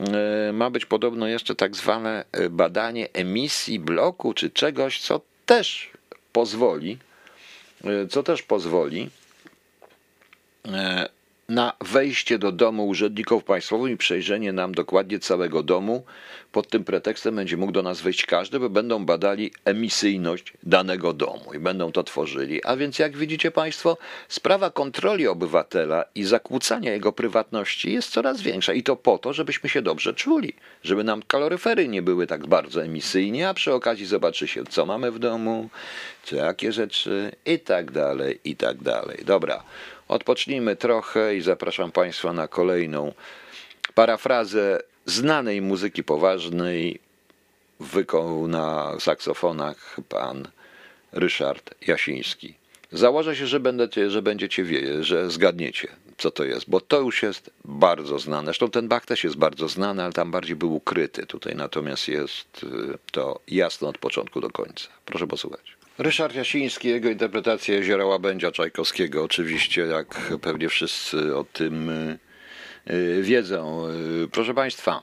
[0.00, 5.91] e, ma być podobno jeszcze tak zwane e, badanie emisji bloku czy czegoś, co też
[6.32, 6.98] pozwoli,
[7.84, 9.10] e, co też pozwoli
[10.64, 11.08] e,
[11.52, 16.04] na wejście do domu urzędników państwowych i przejrzenie nam dokładnie całego domu.
[16.52, 21.54] Pod tym pretekstem będzie mógł do nas wejść każdy, bo będą badali emisyjność danego domu
[21.54, 22.64] i będą to tworzyli.
[22.64, 28.72] A więc jak widzicie Państwo, sprawa kontroli obywatela i zakłócania jego prywatności jest coraz większa
[28.72, 32.84] i to po to, żebyśmy się dobrze czuli, żeby nam kaloryfery nie były tak bardzo
[32.84, 35.68] emisyjnie, a przy okazji zobaczy się, co mamy w domu,
[36.24, 39.18] czy jakie rzeczy i tak dalej, i tak dalej.
[39.24, 39.62] Dobra,
[40.12, 43.12] odpocznijmy trochę i zapraszam Państwa na kolejną
[43.94, 47.00] parafrazę znanej muzyki poważnej.
[47.80, 50.48] Wykonał na saksofonach pan
[51.12, 52.54] Ryszard Jasiński.
[52.92, 54.64] Założę się, że, będziecie, że będziecie
[55.04, 58.44] że zgadniecie, co to jest, bo to już jest bardzo znane.
[58.44, 61.26] Zresztą ten Bach też jest bardzo znany, ale tam bardziej był ukryty.
[61.26, 64.88] Tutaj natomiast jest y, to jasne od początku do końca.
[65.04, 65.81] Proszę posłuchać.
[65.98, 72.18] Ryszard Jasiński, jego interpretacja Jeziora Łabędzia Czajkowskiego, oczywiście, jak pewnie wszyscy o tym y,
[72.90, 73.88] y, wiedzą.
[74.24, 75.02] Y, Proszę Państwa,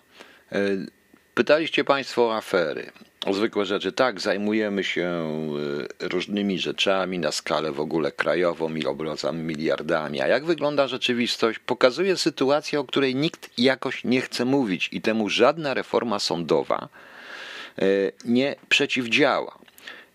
[1.36, 2.92] pytaliście Państwo o afery,
[3.26, 3.92] o zwykłe rzeczy.
[3.92, 5.28] Tak, zajmujemy się
[6.00, 10.22] różnymi rzeczami na skalę w ogóle krajową i obracamy miliardami.
[10.22, 15.30] A jak wygląda rzeczywistość, pokazuje sytuację, o której nikt jakoś nie chce mówić i temu
[15.30, 16.90] żadna reforma sądowa
[18.26, 19.60] nie przeciwdziała.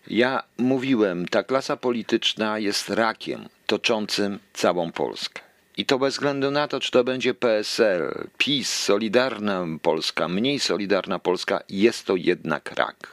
[0.07, 5.41] Ja mówiłem, ta klasa polityczna jest rakiem toczącym całą Polskę.
[5.77, 11.19] I to bez względu na to, czy to będzie PSL, PiS, Solidarna Polska, mniej Solidarna
[11.19, 13.11] Polska, jest to jednak rak.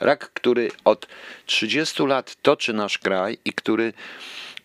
[0.00, 1.06] Rak, który od
[1.46, 3.92] 30 lat toczy nasz kraj i który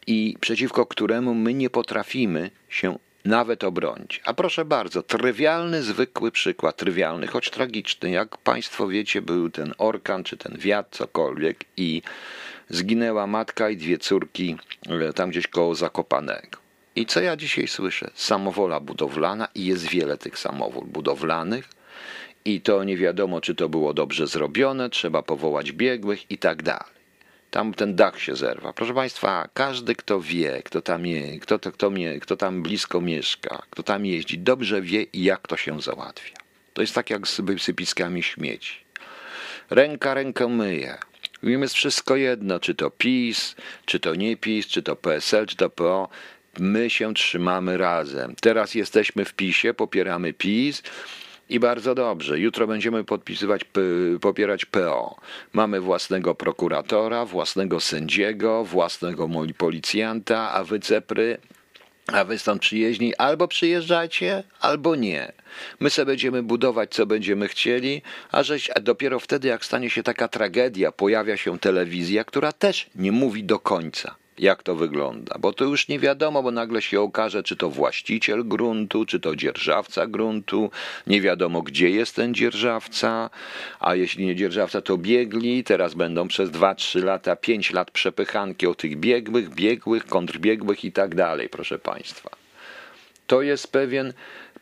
[0.07, 4.21] i przeciwko któremu my nie potrafimy się nawet obronić.
[4.25, 10.23] A proszę bardzo, trywialny, zwykły przykład, trywialny, choć tragiczny, jak Państwo wiecie, był ten orkan,
[10.23, 12.01] czy ten wiatr, cokolwiek i
[12.69, 14.57] zginęła matka i dwie córki
[14.89, 16.59] e, tam gdzieś koło Zakopanego.
[16.95, 18.11] I co ja dzisiaj słyszę?
[18.15, 21.69] Samowola budowlana i jest wiele tych samowól budowlanych
[22.45, 26.96] i to nie wiadomo, czy to było dobrze zrobione, trzeba powołać biegłych i tak dalej.
[27.51, 28.73] Tam ten dach się zerwa.
[28.73, 33.61] Proszę Państwa, każdy, kto wie, kto tam, je, kto, kto, mie, kto tam blisko mieszka,
[33.69, 36.37] kto tam jeździ, dobrze wie, jak to się załatwia.
[36.73, 38.75] To jest tak jak z wysypiskami śmieci.
[39.69, 40.97] Ręka rękę myje.
[41.43, 43.55] Im jest wszystko jedno, czy to PiS,
[43.85, 46.09] czy to nie PiS, czy to PSL, czy to PO.
[46.59, 48.35] My się trzymamy razem.
[48.41, 50.83] Teraz jesteśmy w PiSie, popieramy PiS.
[51.49, 52.39] I bardzo dobrze.
[52.39, 53.61] Jutro będziemy podpisywać,
[54.21, 55.15] popierać PO.
[55.53, 61.37] Mamy własnego prokuratora, własnego sędziego, własnego policjanta, a wy cepry
[62.07, 65.31] a wy stąd przyjeźdźni albo przyjeżdżacie, albo nie.
[65.79, 70.03] My sobie będziemy budować, co będziemy chcieli, a, żeś, a dopiero wtedy, jak stanie się
[70.03, 75.53] taka tragedia, pojawia się telewizja, która też nie mówi do końca jak to wygląda, bo
[75.53, 80.07] to już nie wiadomo, bo nagle się okaże, czy to właściciel gruntu, czy to dzierżawca
[80.07, 80.71] gruntu,
[81.07, 83.29] nie wiadomo, gdzie jest ten dzierżawca,
[83.79, 88.75] a jeśli nie dzierżawca, to biegli, teraz będą przez 2-3 lata, 5 lat przepychanki o
[88.75, 92.29] tych biegłych, biegłych, kontrbiegłych i tak dalej, proszę Państwa.
[93.27, 94.13] To jest pewien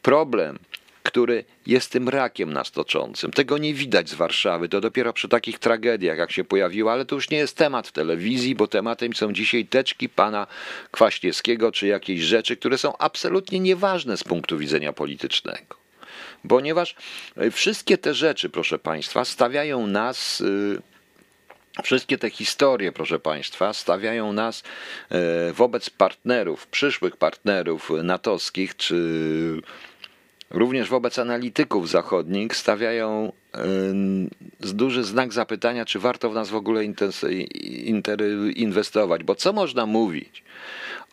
[0.01, 0.59] problem,
[1.15, 3.31] który jest tym rakiem nas toczącym.
[3.31, 7.15] Tego nie widać z Warszawy, to dopiero przy takich tragediach, jak się pojawiło, ale to
[7.15, 10.47] już nie jest temat w telewizji, bo tematem są dzisiaj teczki pana
[10.91, 15.75] Kwaśniewskiego, czy jakieś rzeczy, które są absolutnie nieważne z punktu widzenia politycznego.
[16.49, 16.95] Ponieważ
[17.37, 20.43] e, wszystkie te rzeczy, proszę państwa, stawiają nas.
[20.81, 20.95] E,
[21.83, 24.63] wszystkie te historie, proszę Państwa, stawiają nas
[25.09, 28.95] e, wobec partnerów, przyszłych partnerów natowskich czy
[30.49, 33.31] również wobec analityków zachodnich stawiają
[34.59, 36.85] duży znak zapytania, czy warto w nas w ogóle
[38.55, 39.23] inwestować.
[39.23, 40.43] Bo co można mówić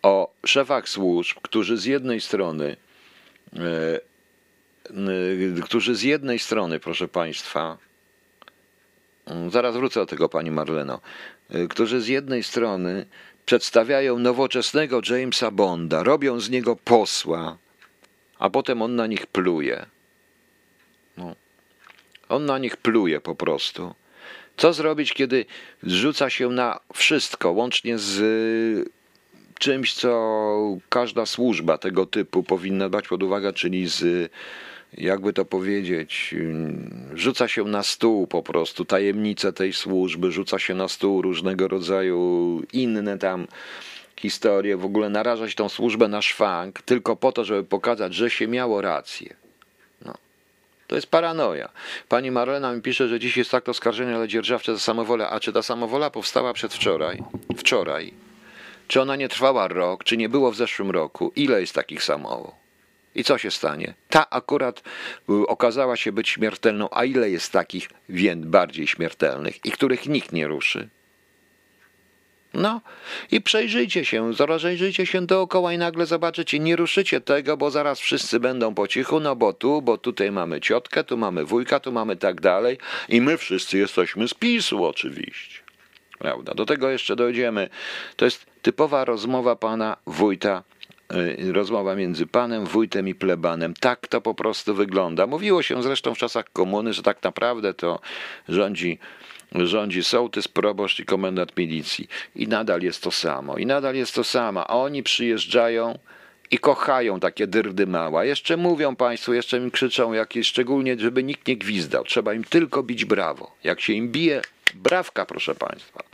[0.02, 2.76] o szefach służb, którzy z jednej strony
[3.56, 4.12] e,
[5.62, 7.78] którzy z jednej strony, proszę Państwa,
[9.48, 11.00] zaraz wrócę do tego, Pani Marleno,
[11.50, 13.06] e, którzy z jednej strony
[13.46, 17.56] przedstawiają nowoczesnego Jamesa Bonda, robią z niego posła,
[18.42, 19.86] a potem on na nich pluje.
[21.16, 21.34] No.
[22.28, 23.94] On na nich pluje po prostu.
[24.56, 25.46] Co zrobić, kiedy
[25.82, 28.90] zrzuca się na wszystko, łącznie z y,
[29.58, 34.30] czymś, co każda służba tego typu powinna brać pod uwagę, czyli z,
[34.98, 40.74] jakby to powiedzieć, y, rzuca się na stół po prostu tajemnice tej służby, rzuca się
[40.74, 43.46] na stół różnego rodzaju inne tam
[44.20, 48.48] historię, w ogóle narażać tą służbę na szwank tylko po to, żeby pokazać, że się
[48.48, 49.36] miało rację.
[50.04, 50.14] No.
[50.86, 51.68] To jest paranoja.
[52.08, 55.28] Pani Marlena mi pisze, że dziś jest tak oskarżenie ale dzierżawcze za samowolę.
[55.28, 57.22] A czy ta samowola powstała przedwczoraj?
[57.56, 58.14] Wczoraj?
[58.88, 60.04] Czy ona nie trwała rok?
[60.04, 61.32] Czy nie było w zeszłym roku?
[61.36, 62.52] Ile jest takich samowol?
[63.14, 63.94] I co się stanie?
[64.08, 64.82] Ta akurat
[65.30, 67.88] y, okazała się być śmiertelną, a ile jest takich
[68.36, 70.88] bardziej śmiertelnych i których nikt nie ruszy?
[72.54, 72.80] No
[73.30, 78.40] i przejrzyjcie się, rozejrzyjcie się dookoła i nagle zobaczycie, nie ruszycie tego, bo zaraz wszyscy
[78.40, 82.16] będą po cichu, no bo tu, bo tutaj mamy ciotkę, tu mamy wujka, tu mamy
[82.16, 85.62] tak dalej i my wszyscy jesteśmy z PiSu oczywiście.
[86.18, 86.54] Prawda?
[86.54, 87.68] Do tego jeszcze dojdziemy.
[88.16, 90.62] To jest typowa rozmowa pana wójta
[91.12, 93.74] y, rozmowa między panem, wójtem i plebanem.
[93.74, 95.26] Tak to po prostu wygląda.
[95.26, 98.00] Mówiło się zresztą w czasach komuny, że tak naprawdę to
[98.48, 98.98] rządzi
[99.54, 102.08] rządzi sołtys, proboszcz i komendant milicji.
[102.36, 103.56] I nadal jest to samo.
[103.56, 104.70] I nadal jest to samo.
[104.70, 105.98] A oni przyjeżdżają
[106.50, 108.24] i kochają takie dyrdy mała.
[108.24, 112.04] Jeszcze mówią Państwu, jeszcze im krzyczą jakieś, szczególnie, żeby nikt nie gwizdał.
[112.04, 113.54] Trzeba im tylko bić brawo.
[113.64, 114.42] Jak się im bije,
[114.74, 116.11] brawka, proszę Państwa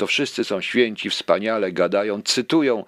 [0.00, 2.84] to wszyscy są święci, wspaniale gadają, cytują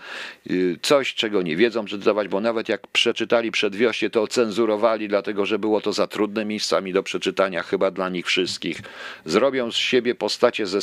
[0.51, 5.59] y, coś, czego nie wiedzą przeczytać, bo nawet jak przeczytali przedwiośnie, to cenzurowali, dlatego że
[5.59, 8.83] było to za trudne miejscami do przeczytania, chyba dla nich wszystkich.
[9.25, 10.81] Zrobią z siebie postacie ze,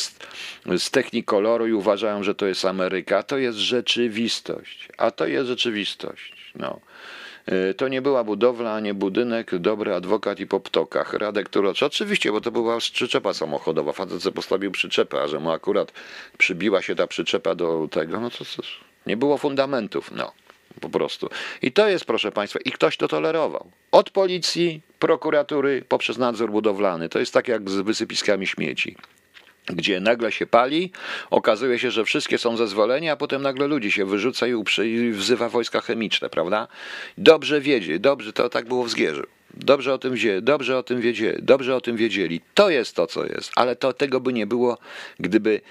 [0.77, 3.23] z technikoloru i uważają, że to jest Ameryka.
[3.23, 4.89] To jest rzeczywistość.
[4.97, 6.33] A to jest rzeczywistość.
[6.55, 6.79] No.
[7.49, 11.13] E, to nie była budowla, nie budynek, dobry adwokat i po ptokach.
[11.13, 13.93] Radek Turocz, oczywiście, bo to była przyczepa samochodowa.
[13.93, 15.91] Facet postawił przyczepę, a że mu akurat
[16.37, 20.31] przybiła się ta przyczepa do tego, no to cóż, nie było fundamentów, no
[20.81, 21.29] po prostu.
[21.61, 23.71] I to jest, proszę Państwa, i ktoś to tolerował.
[23.91, 27.09] Od policji, prokuratury, poprzez nadzór budowlany.
[27.09, 28.95] To jest tak jak z wysypiskami śmieci
[29.69, 30.91] gdzie nagle się pali,
[31.29, 34.53] okazuje się, że wszystkie są zezwolenia, a potem nagle ludzi się wyrzuca i,
[34.85, 36.67] i wzywa wojska chemiczne, prawda?
[37.17, 39.23] Dobrze wiedzie, dobrze, to tak było w Zgierzu.
[39.53, 42.41] Dobrze o tym wie, dobrze o tym wiedzieli, dobrze o tym wiedzieli.
[42.53, 44.77] To jest to, co jest, ale to tego by nie było,
[45.19, 45.61] gdyby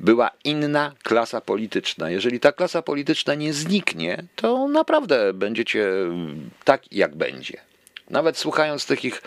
[0.00, 2.10] była inna klasa polityczna.
[2.10, 5.86] Jeżeli ta klasa polityczna nie zniknie, to naprawdę będziecie
[6.64, 7.60] tak, jak będzie.
[8.10, 9.22] Nawet słuchając takich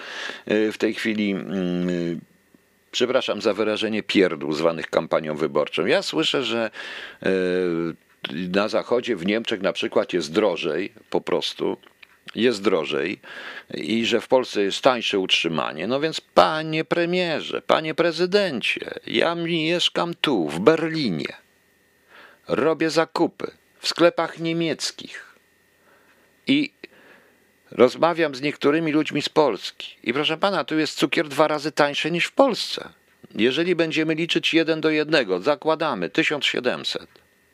[0.47, 2.19] w tej chwili mm,
[2.91, 5.85] przepraszam za wyrażenie, pierdół zwanych kampanią wyborczą.
[5.85, 6.71] Ja słyszę, że
[7.23, 7.29] e,
[8.33, 11.77] na zachodzie, w Niemczech na przykład jest drożej po prostu,
[12.35, 13.19] jest drożej
[13.73, 15.87] i że w Polsce jest tańsze utrzymanie.
[15.87, 21.33] No więc panie premierze, panie prezydencie, ja mieszkam tu, w Berlinie.
[22.47, 25.35] Robię zakupy w sklepach niemieckich
[26.47, 26.71] i
[27.71, 29.95] rozmawiam z niektórymi ludźmi z Polski.
[30.03, 32.89] I proszę pana, tu jest cukier dwa razy tańszy niż w Polsce.
[33.35, 37.07] Jeżeli będziemy liczyć jeden do jednego, zakładamy 1700.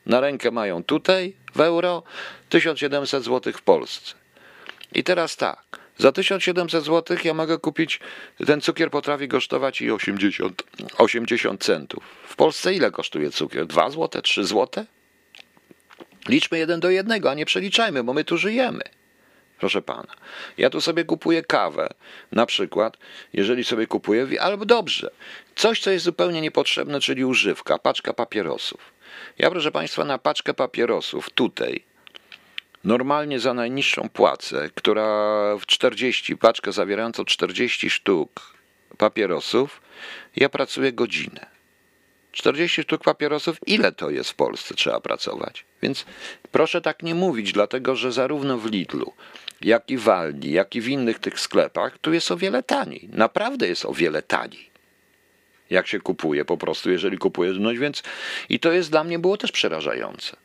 [0.05, 2.03] Na rękę mają tutaj w euro
[2.49, 4.15] 1700 zł w Polsce.
[4.93, 7.99] I teraz tak, za 1700 zł ja mogę kupić,
[8.45, 10.63] ten cukier potrafi kosztować i 80,
[10.97, 12.03] 80 centów.
[12.27, 13.65] W Polsce ile kosztuje cukier?
[13.65, 14.85] 2 zł, 3 zł?
[16.29, 18.96] Liczmy jeden do jednego, a nie przeliczajmy, bo my tu żyjemy.
[19.59, 20.13] Proszę pana,
[20.57, 21.89] ja tu sobie kupuję kawę,
[22.31, 22.97] na przykład,
[23.33, 25.09] jeżeli sobie kupuję, albo dobrze,
[25.55, 28.93] coś, co jest zupełnie niepotrzebne, czyli używka, paczka papierosów.
[29.37, 31.83] Ja, proszę państwa, na paczkę papierosów tutaj,
[32.83, 35.05] normalnie za najniższą płacę, która
[35.57, 38.57] w 40, paczkę zawierającą 40 sztuk
[38.97, 39.81] papierosów,
[40.35, 41.56] ja pracuję godzinę.
[42.37, 45.65] 40 sztuk papierosów, ile to jest w Polsce trzeba pracować?
[45.81, 46.05] Więc
[46.51, 49.13] proszę tak nie mówić, dlatego że zarówno w Lidlu,
[49.61, 53.09] jak i w Aldi, jak i w innych tych sklepach, tu jest o wiele taniej.
[53.13, 54.69] Naprawdę jest o wiele taniej.
[55.69, 58.03] Jak się kupuje po prostu, jeżeli kupuje żywność, więc
[58.49, 60.37] i to jest dla mnie było też przerażające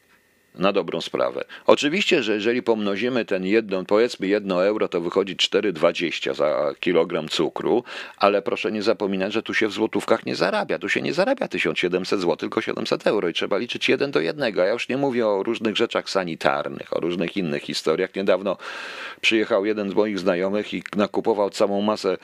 [0.55, 1.45] na dobrą sprawę.
[1.67, 7.85] Oczywiście, że jeżeli pomnozimy ten jedną, powiedzmy jedno euro, to wychodzi 4,20 za kilogram cukru,
[8.17, 10.79] ale proszę nie zapominać, że tu się w złotówkach nie zarabia.
[10.79, 14.63] Tu się nie zarabia 1700 zł, tylko 700 euro i trzeba liczyć jeden do jednego.
[14.63, 18.15] Ja już nie mówię o różnych rzeczach sanitarnych, o różnych innych historiach.
[18.15, 18.57] Niedawno
[19.21, 22.17] przyjechał jeden z moich znajomych i nakupował całą masę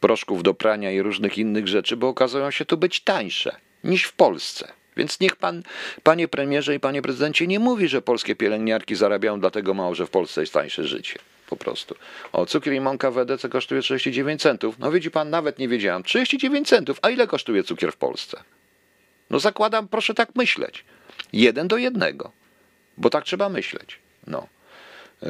[0.00, 4.12] proszków do prania i różnych innych rzeczy, bo okazują się tu być tańsze niż w
[4.12, 4.72] Polsce.
[4.96, 5.62] Więc niech pan,
[6.02, 10.10] panie premierze i panie prezydencie, nie mówi, że polskie pielęgniarki zarabiają dlatego mało, że w
[10.10, 11.18] Polsce jest tańsze życie.
[11.48, 11.94] Po prostu.
[12.32, 14.78] O, cukier i mąka w EDC kosztuje 39 centów.
[14.78, 16.02] No widzi pan, nawet nie wiedziałem.
[16.02, 16.98] 39 centów.
[17.02, 18.42] A ile kosztuje cukier w Polsce?
[19.30, 20.84] No zakładam, proszę tak myśleć.
[21.32, 22.32] Jeden do jednego.
[22.96, 23.98] Bo tak trzeba myśleć.
[24.26, 24.46] No.
[25.22, 25.28] E,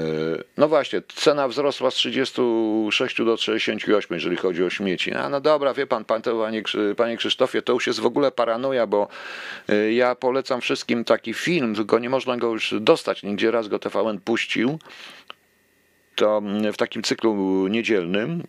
[0.56, 5.12] no właśnie, cena wzrosła z 36 do 68, jeżeli chodzi o śmieci.
[5.12, 6.62] A no dobra, wie pan, pan panie,
[6.96, 9.08] panie Krzysztofie, to już jest w ogóle paranoja, bo
[9.68, 13.78] e, ja polecam wszystkim taki film, tylko nie można go już dostać nigdzie, raz go
[13.78, 14.78] TVN puścił.
[16.14, 18.42] To w takim cyklu niedzielnym,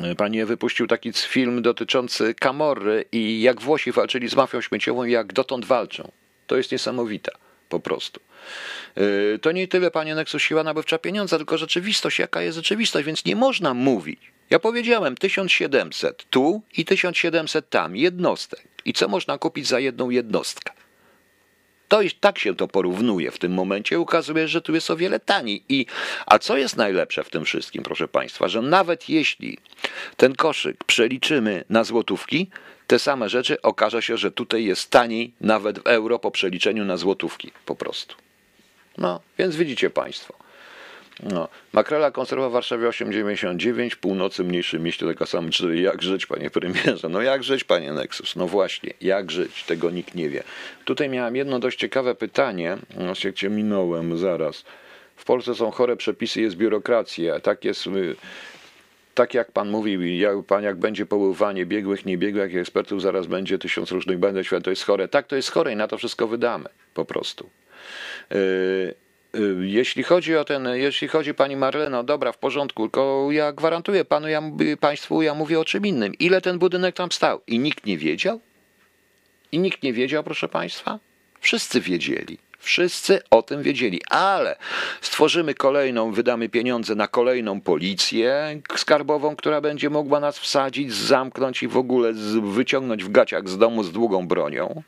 [0.00, 5.12] e, Panie wypuścił taki film dotyczący Kamorry i jak Włosi walczyli z mafią śmieciową i
[5.12, 6.10] jak dotąd walczą.
[6.46, 7.32] To jest niesamowite,
[7.70, 8.20] po prostu.
[8.96, 13.24] Yy, to nie tyle, panie Nexus, siła nabywcza pieniądza, tylko rzeczywistość, jaka jest rzeczywistość, więc
[13.24, 14.20] nie można mówić.
[14.50, 18.62] Ja powiedziałem 1700 tu i 1700 tam, jednostek.
[18.84, 20.72] I co można kupić za jedną jednostkę?
[21.88, 24.00] To jest, tak się to porównuje w tym momencie.
[24.00, 25.64] Ukazuje, że tu jest o wiele taniej.
[25.68, 25.86] I,
[26.26, 29.58] a co jest najlepsze w tym wszystkim, proszę Państwa, że nawet jeśli
[30.16, 32.50] ten koszyk przeliczymy na złotówki,
[32.90, 36.96] te same rzeczy okaże się, że tutaj jest taniej nawet w euro po przeliczeniu na
[36.96, 38.14] złotówki po prostu.
[38.98, 40.34] No, więc widzicie Państwo.
[41.22, 41.48] No.
[41.72, 45.80] Makrela konserwa w Warszawie 8,99, północy mniejszym mieście taka sama 4.
[45.80, 47.08] Jak żyć, panie premierze?
[47.08, 48.36] No jak żyć, panie Nexus?
[48.36, 49.64] No właśnie, jak żyć?
[49.64, 50.42] Tego nikt nie wie.
[50.84, 54.64] Tutaj miałem jedno dość ciekawe pytanie, no się cię minąłem zaraz.
[55.16, 57.88] W Polsce są chore przepisy, jest biurokracja, tak jest...
[59.14, 63.90] Tak jak pan mówił, jak, pan jak będzie powoływanie biegłych, niebiegłych, ekspertów, zaraz będzie tysiąc
[63.90, 65.08] różnych świat, to jest chore.
[65.08, 67.50] Tak, to jest chore i na to wszystko wydamy, po prostu.
[68.32, 68.36] Y,
[69.34, 74.04] y, jeśli chodzi o ten, jeśli chodzi pani Marleno, dobra, w porządku, tylko ja gwarantuję
[74.04, 74.42] panu, ja,
[74.80, 76.14] państwu, ja mówię o czym innym.
[76.14, 77.40] Ile ten budynek tam stał?
[77.46, 78.40] I nikt nie wiedział?
[79.52, 80.98] I nikt nie wiedział, proszę państwa?
[81.40, 82.38] Wszyscy wiedzieli.
[82.60, 84.56] Wszyscy o tym wiedzieli, ale
[85.00, 91.68] stworzymy kolejną, wydamy pieniądze na kolejną policję skarbową, która będzie mogła nas wsadzić, zamknąć i
[91.68, 94.82] w ogóle wyciągnąć w gaciach z domu z długą bronią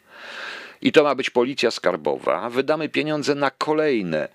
[0.83, 4.29] i to ma być policja skarbowa, wydamy pieniądze na kolejne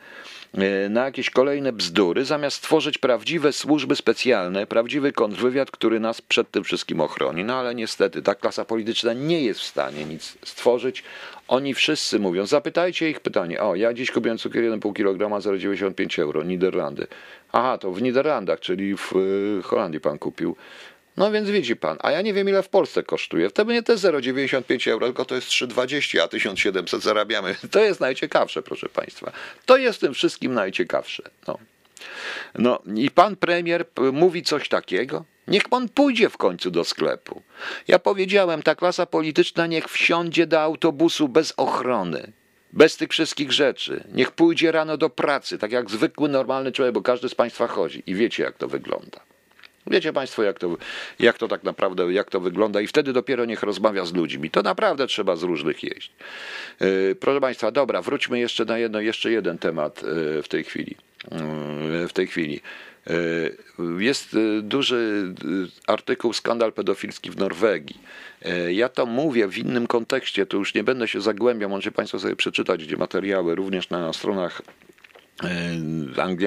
[0.53, 6.51] e, na jakieś kolejne bzdury, zamiast stworzyć prawdziwe służby specjalne, prawdziwy kontrwywiad, który nas przed
[6.51, 7.43] tym wszystkim ochroni.
[7.43, 11.03] No ale niestety ta klasa polityczna nie jest w stanie nic stworzyć.
[11.47, 16.19] Oni wszyscy mówią, zapytajcie ich pytanie, o ja dziś kupiłem cukier 1,5 kg za 95
[16.19, 17.07] euro, Niderlandy.
[17.51, 19.13] Aha, to w Niderlandach, czyli w
[19.59, 20.55] e, Holandii pan kupił.
[21.17, 23.49] No więc widzi pan, a ja nie wiem ile w Polsce kosztuje.
[23.49, 27.55] Wtedy nie te 0,95 euro, tylko to jest 3,20, a 1700 zarabiamy.
[27.71, 29.31] To jest najciekawsze, proszę państwa.
[29.65, 31.23] To jest tym wszystkim najciekawsze.
[31.47, 31.57] No.
[32.55, 37.41] No i pan premier mówi coś takiego, Niech on pójdzie w końcu do sklepu.
[37.87, 42.31] Ja powiedziałem, ta klasa polityczna niech wsiądzie do autobusu bez ochrony.
[42.73, 44.03] Bez tych wszystkich rzeczy.
[44.13, 48.03] Niech pójdzie rano do pracy, tak jak zwykły, normalny człowiek, bo każdy z Państwa chodzi
[48.05, 49.19] i wiecie, jak to wygląda.
[49.91, 50.77] Wiecie Państwo, jak to,
[51.19, 54.49] jak to tak naprawdę, jak to wygląda i wtedy dopiero niech rozmawia z ludźmi.
[54.49, 56.11] To naprawdę trzeba z różnych jeść.
[56.79, 60.95] Yy, proszę Państwa, dobra, wróćmy jeszcze na jedno, jeszcze jeden temat yy, w tej chwili.
[61.31, 62.61] Yy, w tej chwili.
[63.97, 65.33] Jest duży
[65.87, 67.99] artykuł Skandal pedofilski w Norwegii.
[68.69, 72.35] Ja to mówię w innym kontekście, tu już nie będę się zagłębiał, możecie Państwo sobie
[72.35, 74.61] przeczytać gdzie materiały również na stronach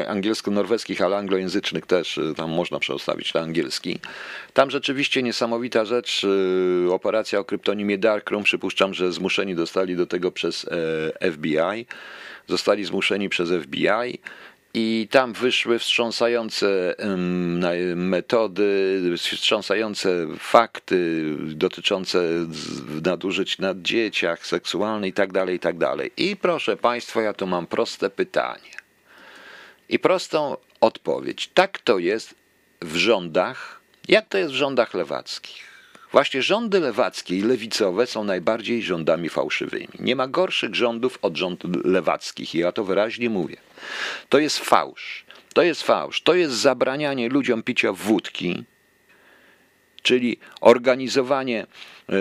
[0.09, 3.99] angielsko-norweskich, ale anglojęzycznych też, e, tam można przestawić na angielski.
[4.55, 6.27] Tam rzeczywiście niesamowita rzecz,
[6.89, 10.67] e, operacja o kryptonimie Darkroom, przypuszczam, że zmuszeni dostali do tego przez
[11.21, 11.87] e, FBI,
[12.49, 14.19] zostali zmuszeni przez FBI
[14.75, 16.95] i tam wyszły wstrząsające
[17.97, 22.29] metody, wstrząsające fakty dotyczące
[23.05, 25.77] nadużyć na dzieciach seksualnych i tak dalej, i tak.
[26.17, 28.80] I proszę Państwa, ja tu mam proste pytanie
[29.91, 31.51] i prostą odpowiedź.
[31.55, 32.35] Tak to jest
[32.81, 35.71] w rządach, jak to jest w rządach lewackich.
[36.13, 39.89] Właśnie rządy lewackie i lewicowe są najbardziej rządami fałszywymi.
[39.99, 43.57] Nie ma gorszych rządów od rządów lewackich ja to wyraźnie mówię.
[44.29, 45.25] To jest fałsz.
[45.55, 46.23] To jest fałsz.
[46.23, 48.65] To jest zabranianie ludziom picia wódki,
[50.03, 51.67] czyli organizowanie,
[52.09, 52.15] e,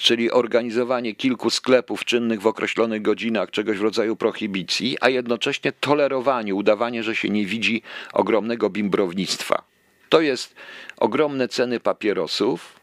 [0.00, 6.54] czyli organizowanie kilku sklepów czynnych w określonych godzinach, czegoś w rodzaju prohibicji, a jednocześnie tolerowanie,
[6.54, 7.82] udawanie, że się nie widzi
[8.12, 9.62] ogromnego bimbrownictwa.
[10.08, 10.54] To jest
[10.96, 12.81] ogromne ceny papierosów,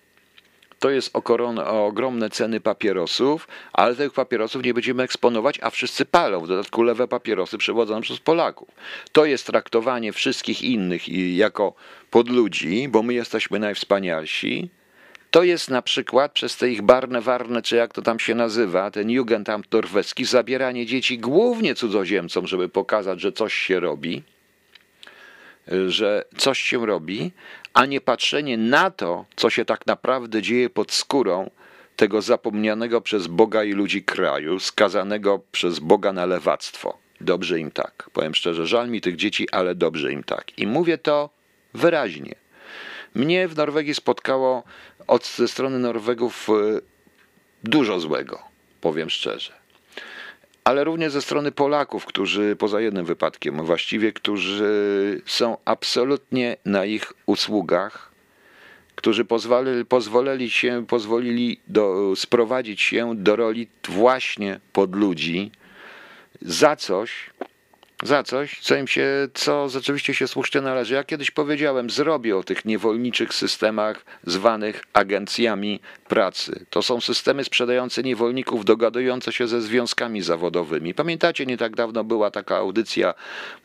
[0.79, 6.39] to jest okoron- ogromne ceny papierosów, ale tych papierosów nie będziemy eksponować, a wszyscy palą.
[6.39, 8.69] W dodatku lewe papierosy przewodzone przez Polaków.
[9.11, 11.73] To jest traktowanie wszystkich innych jako
[12.11, 14.69] podludzi, bo my jesteśmy najwspanialsi.
[15.31, 18.91] To jest na przykład przez te ich barne warne, czy jak to tam się nazywa,
[18.91, 24.23] ten Jugendamt norweski, zabieranie dzieci głównie cudzoziemcom, żeby pokazać, że coś się robi
[25.87, 27.31] że coś się robi,
[27.73, 31.49] a nie patrzenie na to, co się tak naprawdę dzieje pod skórą
[31.95, 36.97] tego zapomnianego przez Boga i ludzi kraju, skazanego przez Boga na lewactwo.
[37.21, 38.09] Dobrze im tak.
[38.13, 40.59] Powiem szczerze, żal mi tych dzieci, ale dobrze im tak.
[40.59, 41.29] I mówię to
[41.73, 42.35] wyraźnie.
[43.15, 44.63] Mnie w Norwegii spotkało
[45.07, 46.53] od ze strony Norwegów e,
[47.63, 48.39] dużo złego,
[48.81, 49.58] powiem szczerze
[50.69, 57.13] ale również ze strony Polaków, którzy poza jednym wypadkiem, właściwie, którzy są absolutnie na ich
[57.25, 58.11] usługach,
[58.95, 65.51] którzy pozwolili, pozwolili się, pozwolili do, sprowadzić się do roli właśnie pod ludzi
[66.41, 67.29] za coś,
[68.03, 70.93] za coś, co im się, co rzeczywiście się słusznie należy.
[70.93, 76.65] Ja kiedyś powiedziałem, zrobię o tych niewolniczych systemach zwanych agencjami pracy.
[76.69, 80.93] To są systemy sprzedające niewolników, dogadujące się ze związkami zawodowymi.
[80.93, 83.13] Pamiętacie, nie tak dawno była taka audycja,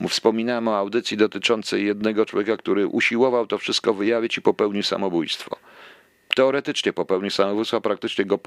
[0.09, 5.57] wspominałem o audycji dotyczącej jednego człowieka, który usiłował to wszystko wyjawić i popełnił samobójstwo.
[6.35, 8.39] Teoretycznie popełnił samobójstwo, a praktycznie go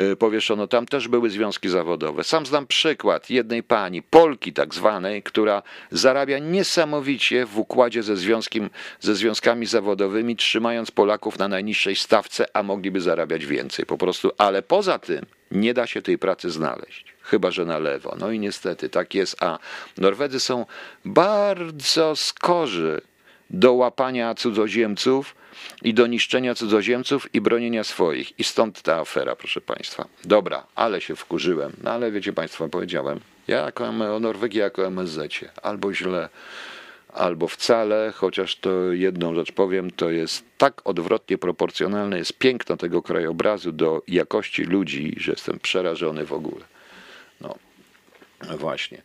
[0.00, 0.66] y, powieszono.
[0.66, 2.24] Tam też były związki zawodowe.
[2.24, 8.70] Sam znam przykład jednej pani, Polki tak zwanej, która zarabia niesamowicie w układzie ze, związkiem,
[9.00, 14.30] ze związkami zawodowymi, trzymając Polaków na najniższej stawce, a mogliby zarabiać więcej po prostu.
[14.38, 17.04] Ale poza tym nie da się tej pracy znaleźć.
[17.22, 18.16] Chyba, że na lewo.
[18.20, 19.42] No i niestety tak jest.
[19.42, 19.58] A
[19.98, 20.66] Norwedzy są
[21.04, 23.00] bardzo skorzy
[23.50, 25.34] do łapania cudzoziemców
[25.82, 28.38] i do niszczenia cudzoziemców i bronienia swoich.
[28.38, 30.08] I stąd ta afera, proszę Państwa.
[30.24, 31.72] Dobra, ale się wkurzyłem.
[31.82, 35.20] No ale wiecie Państwo, powiedziałem, ja jako, o Norwegii jako MSZ,
[35.62, 36.28] albo źle,
[37.12, 43.02] albo wcale, chociaż to jedną rzecz powiem, to jest tak odwrotnie proporcjonalne jest piękno tego
[43.02, 46.64] krajobrazu do jakości ludzi, że jestem przerażony w ogóle.
[47.40, 47.54] No,
[48.58, 49.02] właśnie.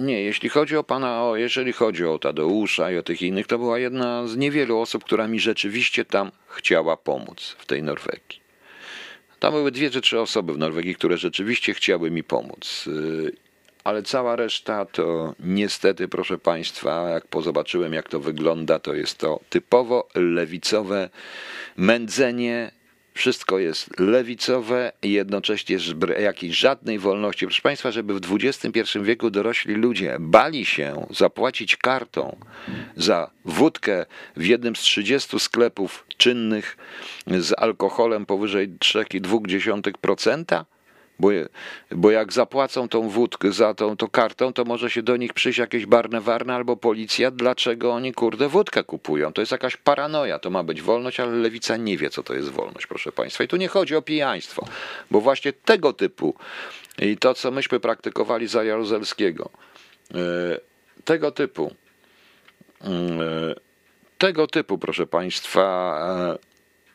[0.00, 3.58] Nie, jeśli chodzi o pana, o, jeżeli chodzi o Tadeusza i o tych innych, to
[3.58, 8.40] była jedna z niewielu osób, która mi rzeczywiście tam chciała pomóc w tej Norwegii.
[9.40, 12.84] Tam były dwie czy trzy osoby w Norwegii, które rzeczywiście chciały mi pomóc.
[12.86, 13.32] Yy,
[13.84, 19.40] Ale cała reszta to niestety, proszę Państwa, jak pozobaczyłem, jak to wygląda, to jest to
[19.50, 21.10] typowo lewicowe
[21.76, 22.77] mędzenie.
[23.18, 25.76] Wszystko jest lewicowe i jednocześnie
[26.18, 27.46] jakiejś żadnej wolności.
[27.46, 32.36] Proszę Państwa, żeby w XXI wieku dorośli ludzie bali się zapłacić kartą
[32.96, 34.06] za wódkę
[34.36, 36.76] w jednym z 30 sklepów czynnych
[37.26, 40.64] z alkoholem powyżej 3,2%,
[41.18, 41.28] Bo,
[41.90, 45.58] bo jak zapłacą tą wódkę za tą, tą kartą, to może się do nich przyjść
[45.58, 49.32] jakieś barnewarne albo policja, dlaczego oni kurde wódkę kupują.
[49.32, 52.48] To jest jakaś paranoja, to ma być wolność, ale lewica nie wie, co to jest
[52.48, 53.44] wolność, proszę Państwa.
[53.44, 54.66] I tu nie chodzi o pijaństwo,
[55.10, 56.34] bo właśnie tego typu
[56.98, 59.50] i to, co myśmy praktykowali za Jaruzelskiego,
[60.14, 60.18] e,
[61.04, 61.74] tego typu,
[62.84, 62.88] e,
[64.18, 65.98] tego typu, proszę Państwa,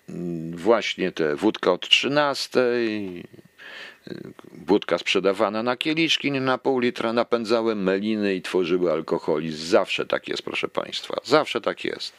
[0.09, 0.13] e,
[0.51, 2.59] właśnie te wódka od 13,
[4.51, 9.65] wódka sprzedawana na kieliszki, nie na pół litra, napędzały meliny i tworzyły alkoholizm.
[9.65, 12.13] Zawsze tak jest, proszę Państwa, zawsze tak jest.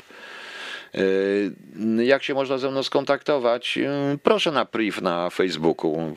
[2.04, 3.78] Jak się można ze mną skontaktować?
[4.22, 6.14] Proszę na priv na Facebooku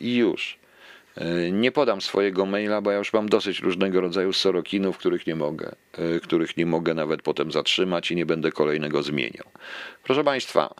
[0.00, 0.58] i już.
[1.52, 5.74] Nie podam swojego maila, bo ja już mam dosyć różnego rodzaju sorokinów, których nie mogę,
[6.22, 9.44] których nie mogę nawet potem zatrzymać i nie będę kolejnego zmieniał.
[10.04, 10.74] Proszę Państwa,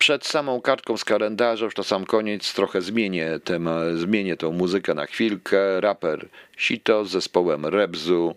[0.00, 4.94] przed samą kartką z kalendarza, już to sam koniec, trochę zmienię, temat, zmienię tą muzykę
[4.94, 5.80] na chwilkę.
[5.80, 8.34] Raper Sito z zespołem Rebzu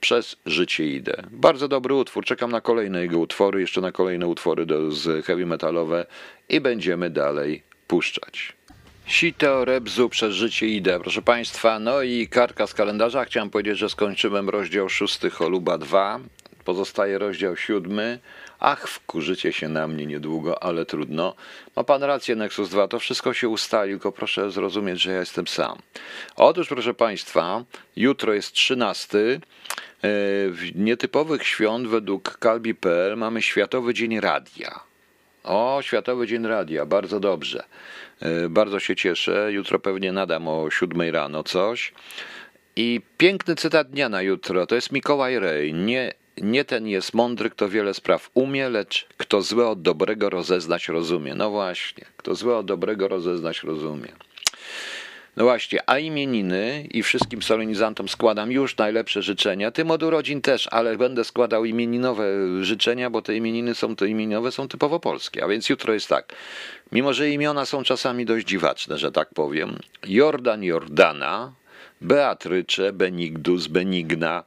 [0.00, 1.22] przez życie idę.
[1.30, 5.46] Bardzo dobry utwór, czekam na kolejne jego utwory, jeszcze na kolejne utwory do, z heavy
[5.46, 6.06] metalowe
[6.48, 8.52] i będziemy dalej puszczać.
[9.06, 11.78] Sito, Rebzu, przez życie idę, proszę Państwa.
[11.78, 13.24] No i kartka z kalendarza.
[13.24, 16.20] Chciałem powiedzieć, że skończyłem rozdział 6 Choluba 2.
[16.64, 18.18] Pozostaje rozdział 7.
[18.66, 21.34] Ach, wkurzycie się na mnie niedługo, ale trudno.
[21.76, 25.46] Ma pan rację, Nexus 2, to wszystko się ustali, tylko proszę zrozumieć, że ja jestem
[25.46, 25.78] sam.
[26.36, 27.64] Otóż, proszę państwa,
[27.96, 29.18] jutro jest 13.
[29.18, 29.38] E,
[30.50, 34.80] w nietypowych świąt według Kalbi.pl mamy Światowy Dzień Radia.
[35.42, 37.64] O, Światowy Dzień Radia, bardzo dobrze.
[38.20, 39.52] E, bardzo się cieszę.
[39.52, 41.92] Jutro pewnie nadam o 7 rano coś.
[42.76, 45.74] I piękny cytat dnia na jutro to jest Mikołaj Rej.
[45.74, 50.88] Nie nie ten jest mądry, kto wiele spraw umie, lecz kto złe od dobrego rozeznać
[50.88, 51.34] rozumie.
[51.34, 54.12] No właśnie, kto złe od dobrego rozeznać rozumie.
[55.36, 59.70] No właśnie, a imieniny i wszystkim solenizantom składam już najlepsze życzenia.
[59.70, 62.24] Tym od urodzin też, ale będę składał imieninowe
[62.60, 65.44] życzenia, bo te imieniny są te imieninowe są typowo polskie.
[65.44, 66.32] A więc jutro jest tak.
[66.92, 69.78] Mimo, że imiona są czasami dość dziwaczne, że tak powiem.
[70.06, 71.52] Jordan Jordana,
[72.00, 74.44] Beatrycze, Benigdus, Benigna,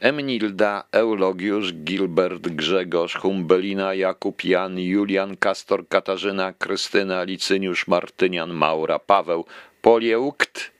[0.00, 9.44] Emnilda, Eulogiusz, Gilbert, Grzegorz, Humbelina, Jakub, Jan, Julian, Kastor, Katarzyna, Krystyna, Licyniusz, Martynian, Maura, Paweł,
[9.82, 10.70] Poliełkt,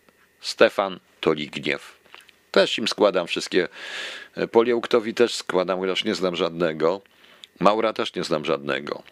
[0.40, 2.00] Stefan, Toligniew.
[2.50, 3.68] Też im składam wszystkie.
[4.50, 7.00] Poliełktowi też składam, chociaż nie znam żadnego.
[7.60, 9.02] Maura też nie znam żadnego.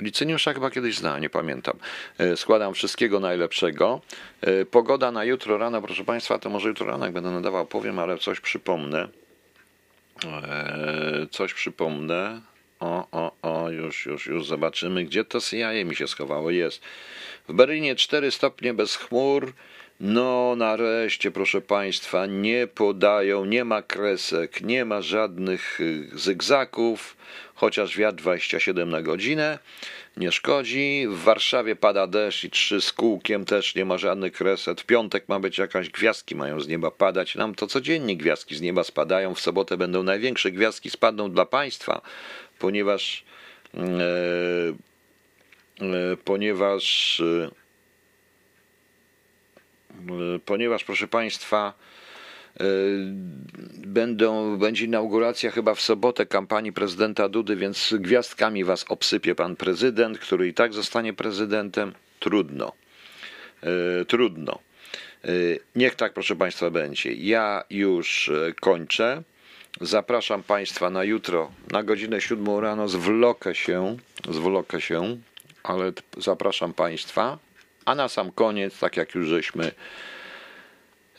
[0.00, 1.78] Licyniusza chyba kiedyś zna, nie pamiętam.
[2.18, 4.00] E, składam wszystkiego najlepszego.
[4.40, 7.98] E, pogoda na jutro rano, proszę Państwa, to może jutro rano, jak będę nadawał, powiem,
[7.98, 9.08] ale coś przypomnę.
[10.24, 12.40] E, coś przypomnę.
[12.80, 16.50] O, o, o, już, już, już zobaczymy, gdzie to CIA mi się schowało.
[16.50, 16.82] Jest.
[17.48, 19.52] W Berlinie 4 stopnie bez chmur.
[20.00, 27.16] No, nareszcie, proszę Państwa, nie podają, nie ma kresek, nie ma żadnych y, zygzaków,
[27.54, 29.58] chociaż wiatr 27 na godzinę
[30.16, 31.06] nie szkodzi.
[31.08, 34.80] W Warszawie pada deszcz i trzy z kółkiem też nie ma żadnych kreset.
[34.80, 37.34] W piątek ma być jakaś gwiazdki mają z nieba padać.
[37.34, 39.34] Nam to codziennie gwiazdki z nieba spadają.
[39.34, 42.00] W sobotę będą największe gwiazdki spadną dla Państwa,
[42.58, 43.24] ponieważ
[43.74, 43.80] e,
[45.80, 47.67] e, ponieważ E,
[50.44, 51.74] ponieważ, proszę Państwa,
[52.60, 52.64] e,
[53.86, 60.18] będą, będzie inauguracja chyba w sobotę kampanii prezydenta Dudy, więc gwiazdkami was obsypie pan prezydent,
[60.18, 61.92] który i tak zostanie prezydentem.
[62.20, 62.72] Trudno.
[63.62, 64.58] E, trudno.
[65.76, 67.12] Niech tak, proszę Państwa, będzie.
[67.12, 68.30] Ja już
[68.60, 69.22] kończę.
[69.80, 72.88] Zapraszam Państwa na jutro, na godzinę 7 rano.
[72.88, 73.96] Zwlokę się,
[74.28, 75.16] zwlokę się,
[75.62, 77.38] ale zapraszam Państwa.
[77.88, 79.72] A na sam koniec, tak jak już żeśmy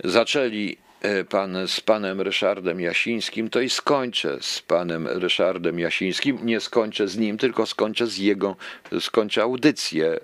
[0.04, 6.40] zaczęli e, pan, z panem Ryszardem Jasińskim, to i skończę z panem Ryszardem Jasińskim.
[6.44, 8.56] Nie skończę z nim, tylko skończę z jego,
[9.00, 10.20] skończę audycję e,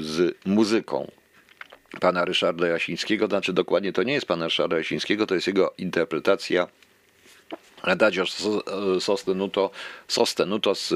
[0.00, 1.10] z muzyką
[2.00, 3.26] pana Ryszarda Jasińskiego.
[3.26, 6.68] Znaczy dokładnie to nie jest pana Ryszarda Jasińskiego, to jest jego interpretacja
[7.82, 8.24] Adagio
[9.00, 9.70] sostenuto,
[10.08, 10.92] sostenuto z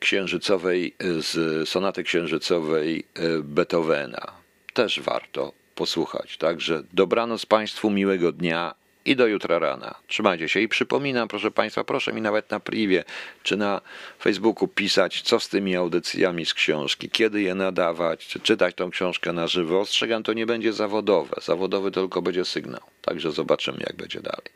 [0.00, 4.32] księżycowej, z sonaty księżycowej e, Beethovena.
[4.74, 6.36] Też warto posłuchać.
[6.36, 8.74] Także dobranoc Państwu, miłego dnia
[9.04, 9.94] i do jutra rana.
[10.06, 13.04] Trzymajcie się i przypominam, proszę Państwa, proszę mi nawet na privie
[13.42, 13.80] czy na
[14.22, 19.32] Facebooku pisać, co z tymi audycjami z książki, kiedy je nadawać, czy czytać tą książkę
[19.32, 19.80] na żywo.
[19.80, 21.36] Ostrzegam, to nie będzie zawodowe.
[21.42, 22.82] Zawodowy tylko będzie sygnał.
[23.02, 24.50] Także zobaczymy, jak będzie dalej.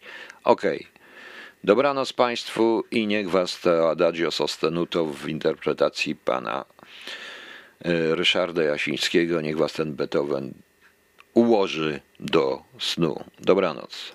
[0.44, 0.78] Okej.
[0.78, 0.93] Okay.
[1.64, 6.64] Dobranoc Państwu i niech Was to adagio sostenuto w interpretacji pana
[7.84, 9.40] e, Ryszarda Jasińskiego.
[9.40, 10.54] Niech was ten Beethoven
[11.34, 13.24] ułoży do snu.
[13.40, 14.12] Dobranoc.